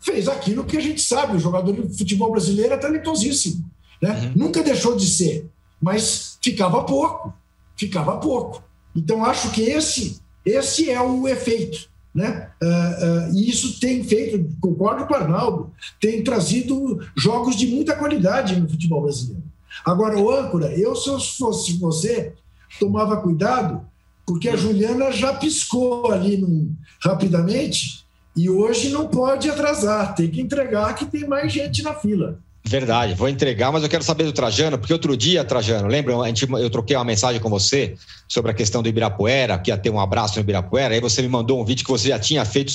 fez 0.00 0.28
aquilo 0.28 0.64
que 0.64 0.76
a 0.76 0.80
gente 0.80 1.00
sabe. 1.00 1.36
O 1.36 1.40
jogador 1.40 1.72
de 1.72 1.96
futebol 1.96 2.30
brasileiro 2.30 2.74
é 2.74 2.76
talentosíssimo. 2.76 3.64
Né? 4.00 4.10
Uhum. 4.10 4.32
Nunca 4.44 4.62
deixou 4.62 4.96
de 4.96 5.06
ser, 5.06 5.48
mas 5.80 6.38
ficava 6.42 6.84
pouco. 6.84 7.32
Ficava 7.76 8.18
pouco. 8.18 8.62
Então, 8.94 9.24
acho 9.24 9.50
que 9.50 9.62
esse, 9.62 10.20
esse 10.44 10.90
é 10.90 11.00
o 11.00 11.28
efeito. 11.28 11.88
Né? 12.14 12.50
Uh, 12.62 12.66
uh, 12.66 13.34
e 13.34 13.50
isso 13.50 13.78
tem 13.78 14.02
feito, 14.02 14.48
concordo 14.58 15.04
com 15.04 15.12
o 15.12 15.16
Arnaldo, 15.16 15.70
tem 16.00 16.24
trazido 16.24 16.98
jogos 17.14 17.56
de 17.56 17.66
muita 17.66 17.94
qualidade 17.94 18.58
no 18.58 18.66
futebol 18.66 19.02
brasileiro. 19.02 19.44
Agora, 19.84 20.18
o 20.18 20.30
âncora, 20.30 20.72
eu, 20.72 20.96
se 20.96 21.10
eu 21.10 21.20
fosse 21.20 21.76
você, 21.78 22.32
tomava 22.80 23.18
cuidado, 23.18 23.86
porque 24.24 24.48
a 24.48 24.56
Juliana 24.56 25.12
já 25.12 25.34
piscou 25.34 26.10
ali 26.10 26.38
num, 26.38 26.74
rapidamente 27.02 28.06
e 28.34 28.50
hoje 28.50 28.88
não 28.88 29.08
pode 29.08 29.48
atrasar, 29.50 30.14
tem 30.14 30.30
que 30.30 30.40
entregar 30.40 30.94
que 30.94 31.06
tem 31.06 31.26
mais 31.28 31.52
gente 31.52 31.82
na 31.82 31.94
fila. 31.94 32.38
Verdade, 32.68 33.14
vou 33.14 33.28
entregar, 33.28 33.70
mas 33.70 33.84
eu 33.84 33.88
quero 33.88 34.02
saber 34.02 34.24
do 34.24 34.32
Trajano, 34.32 34.76
porque 34.76 34.92
outro 34.92 35.16
dia, 35.16 35.44
Trajano, 35.44 35.86
lembra? 35.86 36.18
A 36.20 36.26
gente, 36.26 36.50
eu 36.50 36.68
troquei 36.68 36.96
uma 36.96 37.04
mensagem 37.04 37.40
com 37.40 37.48
você 37.48 37.94
sobre 38.26 38.50
a 38.50 38.54
questão 38.54 38.82
do 38.82 38.88
Ibirapuera, 38.88 39.56
que 39.56 39.70
ia 39.70 39.78
ter 39.78 39.88
um 39.88 40.00
abraço 40.00 40.34
no 40.34 40.40
Ibirapuera, 40.40 40.92
aí 40.92 41.00
você 41.00 41.22
me 41.22 41.28
mandou 41.28 41.62
um 41.62 41.64
vídeo 41.64 41.84
que 41.84 41.90
você 41.90 42.08
já 42.08 42.18
tinha 42.18 42.44
feito 42.44 42.72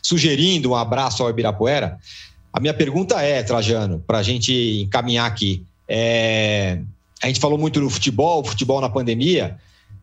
sugerindo 0.00 0.70
um 0.70 0.76
abraço 0.76 1.24
ao 1.24 1.30
Ibirapuera. 1.30 1.98
A 2.52 2.60
minha 2.60 2.72
pergunta 2.72 3.20
é, 3.20 3.42
Trajano, 3.42 3.98
para 4.06 4.18
a 4.18 4.22
gente 4.22 4.82
encaminhar 4.82 5.26
aqui. 5.26 5.64
É, 5.88 6.78
a 7.20 7.26
gente 7.26 7.40
falou 7.40 7.58
muito 7.58 7.80
do 7.80 7.90
futebol, 7.90 8.44
futebol 8.44 8.80
na 8.80 8.88
pandemia, 8.88 9.58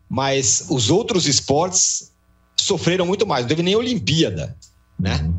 mas 0.06 0.66
os 0.68 0.90
outros 0.90 1.26
esportes 1.26 2.12
sofreram 2.56 3.06
muito 3.06 3.26
mais. 3.26 3.44
Não 3.44 3.48
teve 3.48 3.62
nem 3.62 3.74
Olimpíada, 3.74 4.54
né? 4.98 5.32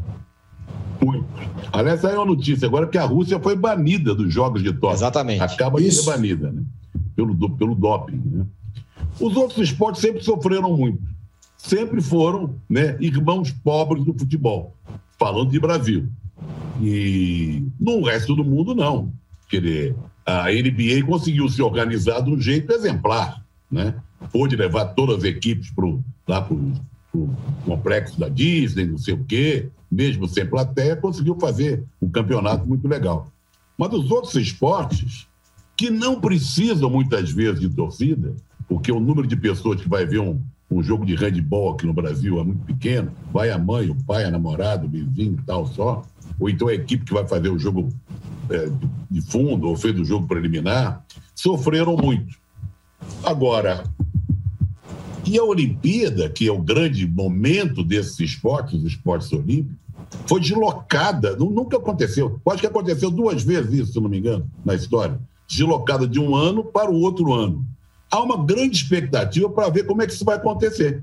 Muito. 1.04 1.26
Aliás, 1.72 2.02
saiu 2.02 2.18
uma 2.18 2.26
notícia 2.26 2.68
agora 2.68 2.88
que 2.88 2.98
a 2.98 3.06
Rússia 3.06 3.40
foi 3.40 3.56
banida 3.56 4.14
dos 4.14 4.32
Jogos 4.34 4.62
de 4.62 4.72
Tóquio. 4.72 4.98
Exatamente. 4.98 5.42
Acaba 5.42 5.82
de 5.82 5.92
ser 5.92 6.06
banida, 6.06 6.52
né? 6.52 6.64
Pelo, 7.16 7.50
pelo 7.58 7.76
doping, 7.76 8.22
né? 8.24 8.46
Os 9.20 9.36
outros 9.36 9.58
esportes 9.70 10.02
sempre 10.02 10.24
sofreram 10.24 10.76
muito. 10.76 11.02
Sempre 11.58 12.02
foram 12.02 12.56
né, 12.70 12.98
irmãos 13.00 13.52
pobres 13.52 14.04
do 14.04 14.14
futebol. 14.18 14.76
Falando 15.18 15.52
de 15.52 15.60
Brasil. 15.60 16.08
E 16.82 17.64
no 17.80 18.04
resto 18.04 18.36
do 18.36 18.44
mundo, 18.44 18.74
não. 18.74 19.14
Quer 19.48 19.62
dizer, 19.62 19.96
a 20.26 20.46
NBA 20.46 21.06
conseguiu 21.06 21.48
se 21.50 21.62
organizar 21.62 22.22
de 22.22 22.32
um 22.32 22.40
jeito 22.40 22.72
exemplar. 22.74 23.44
Né? 23.72 23.94
Pôde 24.32 24.56
levar 24.56 24.86
todas 24.86 25.18
as 25.18 25.24
equipes 25.24 25.70
pro, 25.72 26.04
lá 26.28 26.42
para 26.42 26.56
o 27.14 27.30
complexo 27.66 28.20
da 28.20 28.30
Disney, 28.30 28.86
não 28.86 28.98
sei 28.98 29.14
o 29.14 29.24
quê, 29.24 29.70
mesmo 29.92 30.28
sem 30.28 30.46
plateia, 30.46 30.96
conseguiu 30.96 31.38
fazer 31.40 31.84
um 32.02 32.10
campeonato 32.10 32.66
muito 32.68 32.88
legal. 32.88 33.28
Mas 33.78 33.94
os 33.94 34.10
outros 34.12 34.36
esportes, 34.36 35.28
que 35.76 35.90
não 35.90 36.22
precisam 36.22 36.90
muitas 36.90 37.32
vezes 37.32 37.60
de 37.60 37.70
torcida, 37.70 38.36
porque 38.68 38.92
o 38.92 39.00
número 39.00 39.28
de 39.28 39.36
pessoas 39.36 39.82
que 39.82 39.90
vai 39.90 40.06
ver 40.06 40.20
um, 40.20 40.40
um 40.70 40.82
jogo 40.82 41.06
de 41.06 41.16
handball 41.16 41.74
aqui 41.74 41.86
no 41.86 41.94
Brasil 41.94 42.40
é 42.40 42.44
muito 42.44 42.64
pequeno, 42.64 43.12
vai 43.34 43.50
a 43.50 43.58
mãe, 43.58 43.90
o 43.90 43.96
pai, 44.04 44.24
a 44.24 44.32
namorada, 44.32 44.86
o 44.86 44.90
vizinho 44.90 45.38
e 45.42 45.46
tal 45.46 45.68
só, 45.68 46.04
ou 46.40 46.50
então 46.50 46.68
a 46.68 46.74
equipe 46.74 47.04
que 47.04 47.14
vai 47.14 47.28
fazer 47.28 47.50
o 47.50 47.60
jogo 47.60 47.90
é, 48.50 48.70
de 49.10 49.22
fundo 49.22 49.68
ou 49.68 49.76
fez 49.76 50.00
o 50.00 50.06
jogo 50.06 50.28
preliminar, 50.28 51.04
sofreram 51.36 51.98
muito. 51.98 52.40
Agora, 53.24 53.84
e 55.32 55.40
a 55.40 55.44
Olimpíada, 55.46 56.30
que 56.30 56.46
é 56.46 56.52
o 56.52 56.62
grande 56.62 57.08
momento 57.08 57.86
desses 57.86 58.20
esportes, 58.20 58.74
os 58.74 58.84
esportes 58.84 59.32
olímpicos, 59.32 59.78
foi 60.28 60.42
deslocada, 60.42 61.38
nunca 61.38 61.78
aconteceu. 61.78 62.38
Acho 62.50 62.60
que 62.60 62.68
aconteceu 62.68 63.10
duas 63.10 63.42
vezes 63.42 63.72
isso, 63.72 63.94
se 63.94 64.02
não 64.02 64.10
me 64.10 64.18
engano, 64.18 64.46
na 64.66 64.76
história. 64.76 65.18
Deslocada 65.48 66.06
de 66.06 66.20
um 66.20 66.36
ano 66.36 66.66
para 66.66 66.92
o 66.92 67.00
outro 67.00 67.32
ano. 67.32 67.66
Há 68.12 68.22
uma 68.22 68.44
grande 68.44 68.76
expectativa 68.76 69.50
para 69.50 69.70
ver 69.70 69.86
como 69.86 70.02
é 70.02 70.06
que 70.06 70.12
isso 70.12 70.26
vai 70.26 70.36
acontecer. 70.36 71.02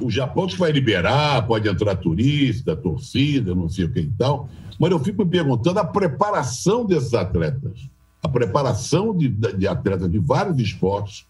O 0.00 0.08
Japão 0.08 0.46
que 0.46 0.56
vai 0.56 0.70
liberar, 0.70 1.44
pode 1.44 1.68
entrar 1.68 1.96
turista, 1.96 2.76
torcida, 2.76 3.52
não 3.52 3.68
sei 3.68 3.86
o 3.86 3.92
que 3.92 3.98
e 3.98 4.12
tal. 4.16 4.48
Mas 4.78 4.92
eu 4.92 5.00
fico 5.00 5.24
me 5.24 5.30
perguntando 5.30 5.80
a 5.80 5.84
preparação 5.84 6.86
desses 6.86 7.14
atletas. 7.14 7.90
A 8.22 8.28
preparação 8.28 9.12
de, 9.12 9.28
de 9.28 9.66
atletas 9.66 10.08
de 10.08 10.20
vários 10.20 10.56
esportes 10.60 11.26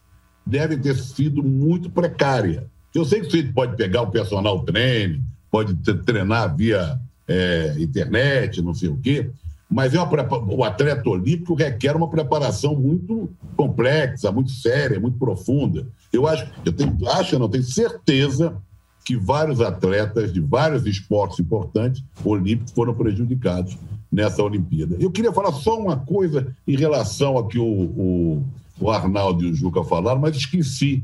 deve 0.49 0.77
ter 0.77 0.97
sido 0.97 1.43
muito 1.43 1.91
precária. 1.91 2.67
Eu 2.95 3.05
sei 3.05 3.21
que 3.21 3.31
você 3.31 3.43
pode 3.43 3.77
pegar 3.77 4.03
o 4.03 4.11
personal 4.11 4.61
treino, 4.65 5.23
pode 5.51 5.75
treinar 6.05 6.57
via 6.57 6.99
é, 7.27 7.75
internet, 7.79 8.63
não 8.63 8.75
sei 8.75 8.89
o 8.89 8.97
quê, 8.97 9.31
mas 9.71 9.95
é 9.95 10.01
uma, 10.01 10.55
o 10.55 10.65
atleta 10.65 11.09
olímpico 11.09 11.55
requer 11.55 11.95
uma 11.95 12.09
preparação 12.09 12.75
muito 12.75 13.31
complexa, 13.55 14.33
muito 14.33 14.51
séria, 14.51 14.99
muito 14.99 15.19
profunda. 15.19 15.87
Eu 16.11 16.27
acho, 16.27 16.47
eu 16.65 16.73
tenho, 16.73 16.97
acho, 17.11 17.39
não 17.39 17.49
tenho 17.49 17.65
certeza 17.65 18.57
que 19.05 19.17
vários 19.17 19.61
atletas 19.61 20.33
de 20.33 20.41
vários 20.41 20.87
esportes 20.87 21.39
importantes 21.39 22.03
olímpicos 22.25 22.73
foram 22.73 22.95
prejudicados 22.95 23.77
nessa 24.11 24.43
Olimpíada. 24.43 24.97
Eu 24.99 25.11
queria 25.11 25.33
falar 25.33 25.53
só 25.53 25.79
uma 25.79 25.97
coisa 25.97 26.55
em 26.67 26.77
relação 26.77 27.37
a 27.37 27.47
que 27.47 27.59
o, 27.59 27.65
o, 27.65 28.45
o 28.81 28.91
Arnaldo 28.91 29.45
e 29.45 29.51
o 29.51 29.55
Juca 29.55 29.83
falaram, 29.83 30.21
mas 30.21 30.37
esqueci, 30.37 31.03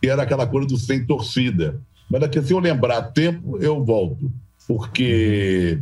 que 0.00 0.08
era 0.08 0.22
aquela 0.22 0.46
coisa 0.46 0.68
do 0.68 0.76
sem 0.76 1.04
torcida. 1.04 1.80
Mas 2.10 2.20
daqui, 2.20 2.40
se 2.42 2.52
eu 2.52 2.58
lembrar 2.58 3.02
tempo, 3.12 3.58
eu 3.58 3.82
volto, 3.84 4.30
porque 4.68 5.80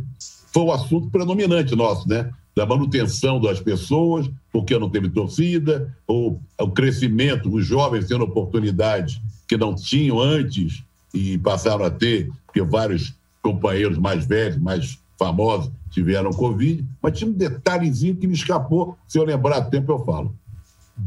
foi 0.53 0.63
o 0.63 0.71
assunto 0.71 1.09
predominante 1.09 1.75
nosso, 1.75 2.07
né? 2.07 2.29
Da 2.55 2.65
manutenção 2.65 3.41
das 3.41 3.59
pessoas, 3.59 4.29
porque 4.51 4.77
não 4.77 4.89
teve 4.89 5.09
torcida, 5.09 5.93
ou 6.07 6.39
o 6.59 6.69
crescimento, 6.69 7.53
os 7.53 7.65
jovens 7.65 8.07
tendo 8.07 8.23
oportunidades 8.23 9.19
que 9.47 9.57
não 9.57 9.75
tinham 9.75 10.19
antes 10.19 10.83
e 11.13 11.37
passaram 11.39 11.83
a 11.83 11.89
ter, 11.89 12.31
porque 12.45 12.61
vários 12.61 13.13
companheiros 13.41 13.97
mais 13.97 14.25
velhos, 14.25 14.57
mais 14.57 14.97
famosos, 15.17 15.71
tiveram 15.89 16.31
Covid, 16.31 16.85
mas 17.01 17.17
tinha 17.17 17.29
um 17.29 17.33
detalhezinho 17.33 18.15
que 18.15 18.27
me 18.27 18.33
escapou. 18.33 18.97
Se 19.07 19.17
eu 19.17 19.23
lembrar 19.23 19.61
tempo, 19.63 19.91
eu 19.91 19.99
falo. 20.05 20.33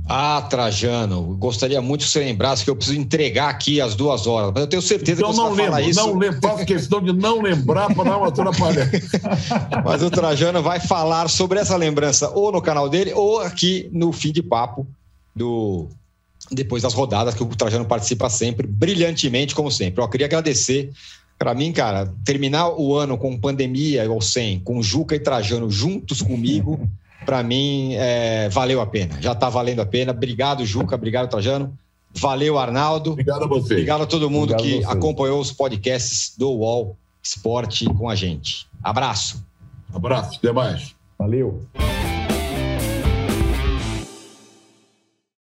Ah, 0.08 0.46
Trajano, 0.48 1.36
gostaria 1.36 1.80
muito 1.80 2.04
que 2.04 2.10
você 2.10 2.20
lembrasse 2.20 2.64
que 2.64 2.70
eu 2.70 2.76
preciso 2.76 2.98
entregar 2.98 3.48
aqui 3.48 3.80
as 3.80 3.94
duas 3.94 4.26
horas, 4.26 4.52
mas 4.52 4.62
eu 4.62 4.66
tenho 4.68 4.82
certeza 4.82 5.20
então, 5.20 5.30
que 5.30 5.36
você 5.36 5.42
não 5.42 5.48
vai 5.48 5.56
lembro, 5.56 5.72
falar 5.72 5.88
isso. 5.88 6.00
Não 6.00 6.18
lembro, 6.18 6.40
faço 6.40 6.66
questão 6.66 7.02
de 7.02 7.12
não 7.12 7.40
lembrar 7.42 7.92
para 7.94 8.04
dar 8.04 8.18
uma 8.18 8.28
atrapalhada. 8.28 8.90
mas 9.84 10.02
o 10.02 10.10
Trajano 10.10 10.62
vai 10.62 10.78
falar 10.78 11.28
sobre 11.28 11.58
essa 11.58 11.76
lembrança 11.76 12.30
ou 12.30 12.52
no 12.52 12.62
canal 12.62 12.88
dele 12.88 13.12
ou 13.14 13.40
aqui 13.40 13.88
no 13.92 14.12
fim 14.12 14.32
de 14.32 14.42
papo 14.42 14.86
do 15.34 15.88
depois 16.50 16.82
das 16.82 16.94
rodadas 16.94 17.34
que 17.34 17.42
o 17.42 17.46
Trajano 17.46 17.84
participa 17.84 18.30
sempre, 18.30 18.66
brilhantemente, 18.66 19.54
como 19.54 19.70
sempre. 19.70 20.02
Eu 20.02 20.08
queria 20.08 20.26
agradecer. 20.26 20.92
Para 21.38 21.54
mim, 21.54 21.70
cara, 21.72 22.12
terminar 22.24 22.70
o 22.70 22.94
ano 22.94 23.18
com 23.18 23.38
pandemia 23.38 24.10
ou 24.10 24.22
sem, 24.22 24.58
com 24.60 24.82
Juca 24.82 25.14
e 25.14 25.20
Trajano 25.20 25.70
juntos 25.70 26.22
comigo, 26.22 26.88
para 27.26 27.42
mim, 27.42 27.94
é, 27.94 28.48
valeu 28.48 28.80
a 28.80 28.86
pena. 28.86 29.20
Já 29.20 29.32
está 29.32 29.50
valendo 29.50 29.82
a 29.82 29.86
pena. 29.86 30.12
Obrigado, 30.12 30.64
Juca. 30.64 30.94
Obrigado, 30.94 31.28
Trajano. 31.28 31.76
Valeu, 32.14 32.58
Arnaldo. 32.58 33.12
Obrigado 33.12 33.44
a 33.44 33.46
você. 33.46 33.74
Obrigado 33.74 34.04
a 34.04 34.06
todo 34.06 34.30
mundo 34.30 34.54
Obrigado 34.54 34.80
que 34.80 34.84
acompanhou 34.86 35.40
os 35.40 35.52
podcasts 35.52 36.34
do 36.38 36.50
UOL 36.50 36.96
Esporte 37.22 37.84
com 37.86 38.08
a 38.08 38.14
gente. 38.14 38.66
Abraço. 38.82 39.44
Abraço, 39.92 40.38
até 40.38 40.52
mais. 40.52 40.94
Valeu. 41.18 41.66